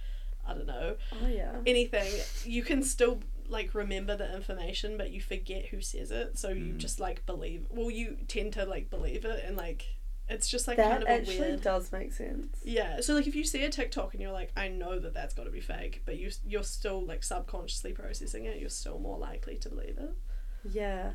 I 0.47 0.53
don't 0.53 0.65
know 0.67 0.95
Oh, 1.21 1.27
yeah. 1.27 1.51
anything, 1.65 2.11
you 2.45 2.63
can 2.63 2.81
still 2.83 3.19
like 3.47 3.73
remember 3.75 4.15
the 4.15 4.33
information, 4.33 4.97
but 4.97 5.11
you 5.11 5.19
forget 5.21 5.65
who 5.65 5.81
says 5.81 6.09
it. 6.11 6.37
So 6.39 6.49
you 6.49 6.73
Mm. 6.73 6.77
just 6.77 6.99
like 6.99 7.25
believe. 7.25 7.65
Well, 7.69 7.91
you 7.91 8.17
tend 8.27 8.53
to 8.53 8.65
like 8.65 8.89
believe 8.89 9.25
it, 9.25 9.43
and 9.45 9.57
like 9.57 9.85
it's 10.31 10.47
just 10.47 10.67
like 10.67 10.77
that 10.77 10.89
kind 10.89 11.03
of 11.03 11.09
a 11.09 11.11
actually 11.11 11.39
weird. 11.39 11.61
does 11.61 11.91
make 11.91 12.13
sense. 12.13 12.57
Yeah. 12.63 13.01
So 13.01 13.13
like 13.13 13.27
if 13.27 13.35
you 13.35 13.43
see 13.43 13.63
a 13.63 13.69
TikTok 13.69 14.13
and 14.13 14.21
you're 14.21 14.31
like, 14.31 14.51
I 14.55 14.69
know 14.69 14.97
that 14.99 15.13
that's 15.13 15.33
got 15.33 15.43
to 15.43 15.51
be 15.51 15.59
fake, 15.59 16.01
but 16.05 16.17
you 16.17 16.31
you're 16.45 16.63
still 16.63 17.05
like 17.05 17.23
subconsciously 17.23 17.93
processing 17.93 18.45
it, 18.45 18.59
you're 18.59 18.69
still 18.69 18.99
more 18.99 19.17
likely 19.17 19.57
to 19.57 19.69
believe 19.69 19.97
it. 19.97 20.13
Yeah. 20.69 21.11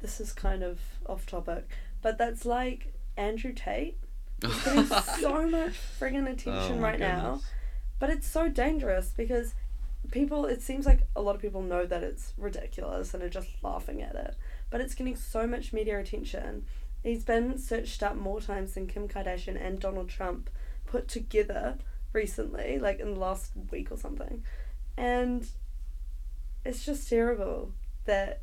This 0.00 0.20
is 0.20 0.32
kind 0.32 0.62
of 0.62 0.80
off 1.06 1.26
topic, 1.26 1.68
but 2.02 2.18
that's 2.18 2.44
like 2.44 2.94
Andrew 3.16 3.52
Tate. 3.52 3.98
He's 4.42 4.64
getting 4.64 4.86
so 5.20 5.46
much 5.46 5.74
friggin' 6.00 6.26
attention 6.26 6.76
Oh 6.76 6.76
my 6.76 6.90
right 6.90 7.00
now. 7.00 7.40
But 7.98 8.08
it's 8.08 8.26
so 8.26 8.48
dangerous 8.48 9.12
because 9.14 9.54
people, 10.10 10.46
it 10.46 10.62
seems 10.62 10.86
like 10.86 11.06
a 11.14 11.20
lot 11.20 11.34
of 11.34 11.42
people 11.42 11.62
know 11.62 11.84
that 11.84 12.02
it's 12.02 12.32
ridiculous 12.38 13.12
and 13.12 13.22
are 13.22 13.28
just 13.28 13.48
laughing 13.62 14.00
at 14.00 14.14
it. 14.14 14.36
But 14.70 14.80
it's 14.80 14.94
getting 14.94 15.16
so 15.16 15.46
much 15.46 15.72
media 15.74 15.98
attention. 15.98 16.64
He's 17.02 17.24
been 17.24 17.58
searched 17.58 18.02
up 18.02 18.16
more 18.16 18.40
times 18.40 18.74
than 18.74 18.86
Kim 18.86 19.08
Kardashian 19.08 19.56
and 19.60 19.80
Donald 19.80 20.08
Trump 20.08 20.50
put 20.86 21.08
together 21.08 21.78
recently, 22.12 22.78
like 22.78 23.00
in 23.00 23.14
the 23.14 23.20
last 23.20 23.52
week 23.70 23.90
or 23.90 23.96
something. 23.96 24.44
And 24.96 25.46
it's 26.64 26.84
just 26.84 27.08
terrible 27.08 27.72
that 28.04 28.42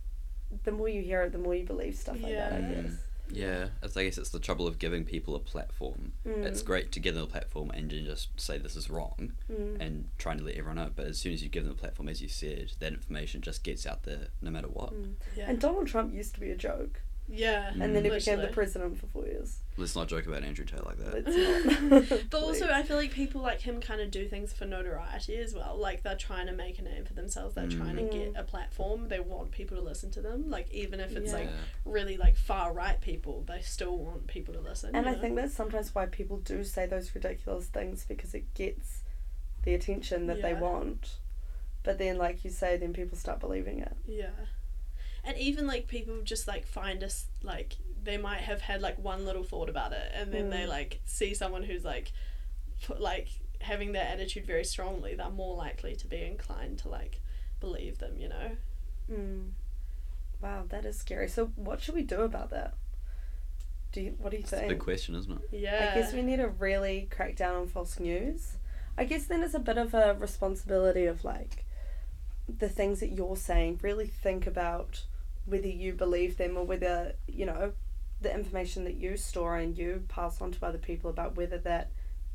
the 0.64 0.72
more 0.72 0.88
you 0.90 1.02
hear 1.02 1.22
it, 1.24 1.32
the 1.34 1.38
more 1.38 1.54
you 1.54 1.66
believe 1.66 1.96
stuff 1.96 2.22
like 2.22 2.34
that, 2.34 2.54
I 2.54 2.60
Yeah. 2.60 2.74
guess. 2.82 2.92
Yeah, 3.30 3.68
it's, 3.84 3.98
I 3.98 4.06
guess 4.06 4.18
it's 4.18 4.30
the 4.30 4.40
trouble 4.40 4.66
of 4.68 4.80
giving 4.80 5.04
people 5.04 5.36
a 5.36 5.40
platform. 5.40 6.14
Mm. 6.26 6.46
It's 6.46 6.62
great 6.62 6.94
to 6.94 7.02
give 7.02 7.14
them 7.14 7.26
a 7.26 7.28
platform 7.28 7.70
and 7.72 7.92
then 7.92 8.06
just 8.06 8.40
say 8.40 8.58
this 8.58 8.78
is 8.78 8.90
wrong 8.90 9.34
Mm. 9.52 9.82
and 9.82 10.10
trying 10.18 10.38
to 10.38 10.46
let 10.46 10.56
everyone 10.56 10.78
know. 10.78 10.92
But 10.96 11.08
as 11.08 11.18
soon 11.18 11.34
as 11.34 11.44
you 11.44 11.50
give 11.50 11.66
them 11.66 11.74
a 11.74 11.76
platform, 11.76 12.08
as 12.08 12.22
you 12.22 12.30
said, 12.30 12.72
that 12.80 12.94
information 12.94 13.42
just 13.42 13.64
gets 13.66 13.86
out 13.86 14.04
there 14.04 14.30
no 14.42 14.50
matter 14.50 14.70
what. 14.70 14.94
Mm. 14.94 15.16
Yeah. 15.36 15.50
And 15.50 15.60
Donald 15.60 15.88
Trump 15.88 16.14
used 16.14 16.36
to 16.36 16.40
be 16.40 16.52
a 16.52 16.56
joke, 16.56 17.02
yeah. 17.30 17.72
and 17.80 17.96
then 17.96 18.04
he 18.04 18.10
became 18.10 18.40
the 18.40 18.48
president 18.48 18.98
for 19.00 19.08
four 19.08 19.26
years. 19.26 19.60
Let's 19.80 19.96
not 19.96 20.08
joke 20.08 20.26
about 20.26 20.44
Andrew 20.44 20.66
Tate 20.66 20.84
like 20.86 20.98
that. 20.98 21.26
Let's 21.26 22.10
not. 22.10 22.20
But 22.32 22.42
also, 22.42 22.68
I 22.68 22.82
feel 22.84 22.98
like 22.98 23.12
people 23.12 23.42
like 23.42 23.62
him 23.62 23.80
kind 23.80 24.02
of 24.02 24.10
do 24.10 24.28
things 24.28 24.52
for 24.52 24.66
notoriety 24.66 25.38
as 25.38 25.54
well. 25.54 25.78
Like 25.78 26.02
they're 26.04 26.16
trying 26.16 26.48
to 26.48 26.54
make 26.54 26.80
a 26.80 26.82
name 26.82 27.06
for 27.06 27.14
themselves. 27.14 27.54
They're 27.56 27.68
trying 27.68 27.96
to 27.98 28.04
get 28.04 28.34
Mm. 28.34 28.40
a 28.40 28.44
platform. 28.44 29.08
They 29.08 29.20
want 29.20 29.52
people 29.52 29.78
to 29.78 29.84
listen 29.84 30.10
to 30.12 30.22
them. 30.22 30.50
Like 30.50 30.72
even 30.72 31.00
if 31.00 31.16
it's 31.16 31.32
Yeah. 31.32 31.38
like 31.40 31.50
really 31.86 32.18
like 32.18 32.36
far 32.38 32.74
right 32.74 33.00
people, 33.00 33.44
they 33.48 33.62
still 33.62 33.98
want 33.98 34.26
people 34.28 34.54
to 34.56 34.60
listen. 34.60 34.96
and 34.96 35.08
I 35.08 35.14
know? 35.14 35.20
think 35.22 35.36
that's 35.36 35.54
sometimes 35.54 35.94
why 35.94 36.08
people 36.08 36.38
do 36.38 36.64
say 36.64 36.88
those 36.88 37.14
ridiculous 37.14 37.68
things 37.68 38.04
because 38.08 38.34
it 38.34 38.54
gets 38.56 39.02
the 39.64 39.74
attention 39.76 40.26
that 40.28 40.42
they 40.42 40.54
want. 40.56 41.18
But 41.84 42.00
then, 42.00 42.18
like 42.18 42.44
you 42.44 42.50
say, 42.50 42.76
then 42.78 42.94
people 42.94 43.18
start 43.18 43.40
believing 43.40 43.80
it. 43.80 43.96
Yeah. 44.08 44.32
And 45.28 45.38
even 45.38 45.68
like 45.68 45.88
people 45.88 46.22
just 46.24 46.48
like 46.48 46.66
find 46.66 47.04
us 47.04 47.26
like 47.44 47.76
they 48.04 48.18
might 48.18 48.40
have 48.40 48.62
had 48.62 48.82
like 48.82 48.98
one 48.98 49.26
little 49.26 49.44
thought 49.44 49.68
about 49.70 49.92
it 49.92 50.12
and 50.16 50.32
then 50.34 50.50
they 50.50 50.64
Mm. 50.64 50.70
like 50.70 51.02
see 51.06 51.34
someone 51.34 51.64
who's 51.64 51.84
like 51.84 52.14
put 52.86 53.02
like 53.02 53.28
having 53.60 53.92
their 53.92 54.06
attitude 54.08 54.46
very 54.46 54.64
strongly, 54.64 55.16
they're 55.16 55.30
more 55.30 55.56
likely 55.56 55.96
to 55.98 56.08
be 56.08 56.24
inclined 56.24 56.80
to 56.80 56.88
like 56.90 57.20
believe 57.60 57.98
them, 58.00 58.16
you 58.18 58.30
know? 58.30 58.52
Mm. 59.12 59.50
Wow, 60.42 60.64
that 60.70 60.86
is 60.86 60.98
scary. 60.98 61.28
So, 61.28 61.48
what 61.56 61.82
should 61.82 61.96
we 61.96 62.04
do 62.04 62.22
about 62.22 62.50
that? 62.52 62.76
Do 63.92 64.02
you, 64.02 64.16
what 64.20 64.30
do 64.32 64.38
you 64.38 64.44
think? 64.44 64.44
It's 64.44 64.54
a 64.54 64.58
think? 64.58 64.70
big 64.70 64.80
question, 64.80 65.16
isn't 65.16 65.32
it? 65.32 65.50
Yeah. 65.52 65.92
I 65.92 66.00
guess 66.00 66.14
we 66.14 66.22
need 66.22 66.38
to 66.38 66.48
really 66.50 67.08
crack 67.10 67.36
down 67.36 67.56
on 67.56 67.68
false 67.68 68.00
news. 68.00 68.58
I 68.98 69.06
guess 69.06 69.26
then 69.26 69.42
it's 69.44 69.54
a 69.56 69.60
bit 69.60 69.78
of 69.78 69.94
a 69.94 70.14
responsibility 70.14 71.06
of 71.06 71.24
like 71.24 71.66
the 72.48 72.70
things 72.70 73.00
that 73.00 73.12
you're 73.12 73.36
saying. 73.38 73.80
Really 73.82 74.08
think 74.08 74.46
about 74.46 75.04
whether 75.48 75.68
you 75.68 75.94
believe 75.94 76.38
them 76.38 76.56
or 76.58 76.64
whether, 76.66 77.14
you 77.28 77.46
know, 77.46 77.72
the 78.22 78.34
information 78.34 78.84
that 78.84 78.96
you 78.96 79.18
store 79.18 79.58
and 79.58 79.78
you 79.78 80.04
pass 80.08 80.42
on 80.42 80.52
to 80.52 80.66
other 80.66 80.78
people 80.78 81.10
about 81.10 81.36
whether 81.36 81.58
that 81.60 81.90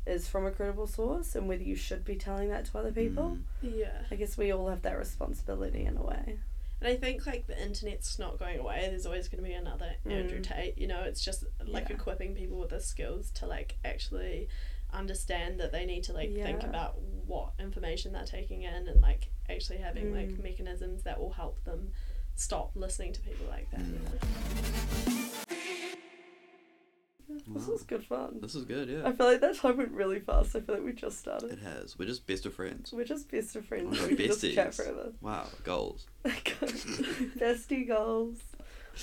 is 0.05 0.27
from 0.27 0.45
a 0.45 0.51
credible 0.51 0.87
source 0.87 1.35
and 1.35 1.47
whether 1.47 1.63
you 1.63 1.75
should 1.75 2.03
be 2.03 2.15
telling 2.15 2.49
that 2.49 2.65
to 2.65 2.77
other 2.77 2.91
people. 2.91 3.37
Mm. 3.63 3.77
Yeah. 3.79 4.01
I 4.11 4.15
guess 4.15 4.37
we 4.37 4.51
all 4.51 4.67
have 4.67 4.81
that 4.81 4.97
responsibility 4.97 5.85
in 5.85 5.95
a 5.97 6.03
way. 6.03 6.39
And 6.81 6.87
I 6.91 6.95
think 6.97 7.25
like 7.25 7.47
the 7.47 7.61
internet's 7.61 8.19
not 8.19 8.37
going 8.39 8.59
away. 8.59 8.87
There's 8.89 9.05
always 9.05 9.29
going 9.29 9.41
to 9.43 9.47
be 9.49 9.55
another 9.55 9.93
Andrew 10.05 10.39
Mm. 10.39 10.43
Tate. 10.43 10.77
You 10.77 10.87
know, 10.87 11.03
it's 11.03 11.23
just 11.23 11.45
like 11.65 11.87
Yeah. 11.89 11.95
equipping 11.95 12.35
people 12.35 12.57
with 12.59 12.69
the 12.71 12.81
skills 12.81 13.31
to 13.35 13.45
like 13.45 13.77
actually 13.85 14.49
understand 14.91 15.59
that 15.59 15.71
they 15.71 15.85
need 15.85 16.03
to 16.05 16.13
like 16.13 16.33
think 16.33 16.63
about 16.63 16.99
what 17.25 17.51
information 17.59 18.11
they're 18.13 18.25
taking 18.25 18.63
in 18.63 18.87
and 18.87 19.01
like 19.01 19.29
actually 19.49 19.77
having 19.79 20.13
like 20.13 20.29
Mm. 20.29 20.43
mechanisms 20.43 21.03
that 21.03 21.19
will 21.19 21.31
help 21.31 21.63
them 21.63 21.91
stop 22.35 22.71
listening 22.75 23.13
to 23.13 23.19
people 23.21 23.45
like 23.49 23.69
that. 23.71 23.81
Mm. 23.81 23.99
This 27.47 27.65
Wow. 27.67 27.73
was 27.73 27.83
good 27.83 28.05
fun. 28.05 28.39
This 28.41 28.53
is 28.55 28.63
good, 28.65 28.89
yeah. 28.89 29.07
I 29.07 29.11
feel 29.11 29.25
like 29.25 29.41
that 29.41 29.55
time 29.57 29.77
went 29.77 29.91
really 29.91 30.19
fast. 30.19 30.55
I 30.55 30.59
feel 30.61 30.75
like 30.75 30.83
we 30.83 30.93
just 30.93 31.19
started. 31.19 31.51
It 31.51 31.59
has. 31.59 31.97
We're 31.97 32.05
just 32.07 32.27
best 32.27 32.45
of 32.45 32.53
friends. 32.53 32.93
We're 32.93 33.05
just 33.05 33.29
best 33.31 33.55
of 33.55 33.65
friends. 33.65 33.99
We're 33.99 34.07
we 34.09 34.15
can 34.15 34.27
just 34.27 34.41
chat 34.41 34.69
besties. 34.69 34.75
forever. 34.75 35.11
Wow, 35.21 35.47
goals. 35.63 36.05
Bestie 36.25 37.87
goals. 37.87 38.37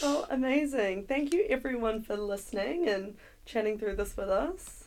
Oh, 0.03 0.27
amazing. 0.31 1.07
Thank 1.07 1.33
you 1.35 1.45
everyone 1.49 2.03
for 2.03 2.16
listening 2.16 2.88
and 2.88 3.16
chatting 3.47 3.79
through 3.79 3.97
this 3.97 4.16
with 4.16 4.29
us. 4.29 4.85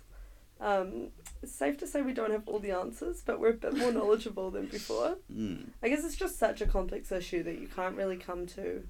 Um, 0.61 1.09
it's 1.41 1.53
safe 1.53 1.77
to 1.79 1.87
say 1.87 2.01
we 2.01 2.13
don't 2.13 2.31
have 2.31 2.47
all 2.47 2.59
the 2.59 2.71
answers, 2.71 3.21
but 3.25 3.39
we're 3.39 3.49
a 3.49 3.53
bit 3.53 3.75
more 3.75 3.91
knowledgeable 3.91 4.49
than 4.51 4.67
before. 4.67 5.17
Mm. 5.33 5.69
I 5.81 5.89
guess 5.89 6.03
it's 6.05 6.15
just 6.15 6.37
such 6.39 6.61
a 6.61 6.65
complex 6.65 7.11
issue 7.11 7.43
that 7.43 7.59
you 7.59 7.67
can't 7.67 7.97
really 7.97 8.15
come 8.17 8.45
to 8.47 8.83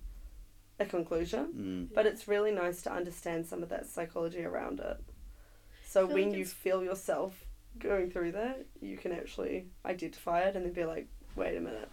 a 0.80 0.86
conclusion, 0.86 1.88
Mm. 1.90 1.96
but 1.96 2.06
it's 2.06 2.28
really 2.28 2.52
nice 2.52 2.82
to 2.84 2.92
understand 2.92 3.46
some 3.48 3.64
of 3.64 3.70
that 3.70 3.88
psychology 3.88 4.44
around 4.44 4.80
it. 4.80 4.98
So 5.86 6.06
when 6.06 6.30
like 6.30 6.38
you 6.38 6.46
feel 6.46 6.84
yourself 6.84 7.46
going 7.80 8.12
through 8.12 8.34
that, 8.34 8.66
you 8.82 8.98
can 8.98 9.12
actually 9.12 9.68
identify 9.86 10.42
it 10.42 10.56
and 10.56 10.66
then 10.66 10.74
be 10.74 10.86
like, 10.86 11.08
wait 11.36 11.56
a 11.58 11.60
minute, 11.60 11.90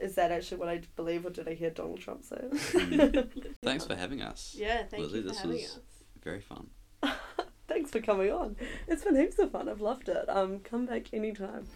is 0.00 0.14
that 0.16 0.30
actually 0.32 0.58
what 0.58 0.68
I 0.68 0.82
believe 0.96 1.24
or 1.24 1.30
did 1.30 1.48
I 1.48 1.54
hear 1.54 1.70
Donald 1.70 2.00
Trump 2.00 2.24
say? 2.24 2.36
Mm. 2.50 3.54
Thanks 3.62 3.86
for 3.86 3.94
having 3.94 4.20
us. 4.20 4.54
Yeah, 4.58 4.84
thank 4.84 5.02
Lizzie, 5.04 5.16
you 5.18 5.22
for 5.22 5.28
this 5.28 5.38
having 5.38 5.56
was- 5.56 5.64
us. 5.76 5.78
Very 6.22 6.40
fun. 6.40 6.68
Thanks 7.72 7.90
for 7.90 8.02
coming 8.02 8.30
on. 8.30 8.54
It's 8.86 9.02
been 9.02 9.16
heaps 9.16 9.38
of 9.38 9.52
fun. 9.52 9.66
I've 9.66 9.80
loved 9.80 10.10
it. 10.10 10.28
Um, 10.28 10.60
come 10.60 10.84
back 10.84 11.14
anytime. 11.14 11.66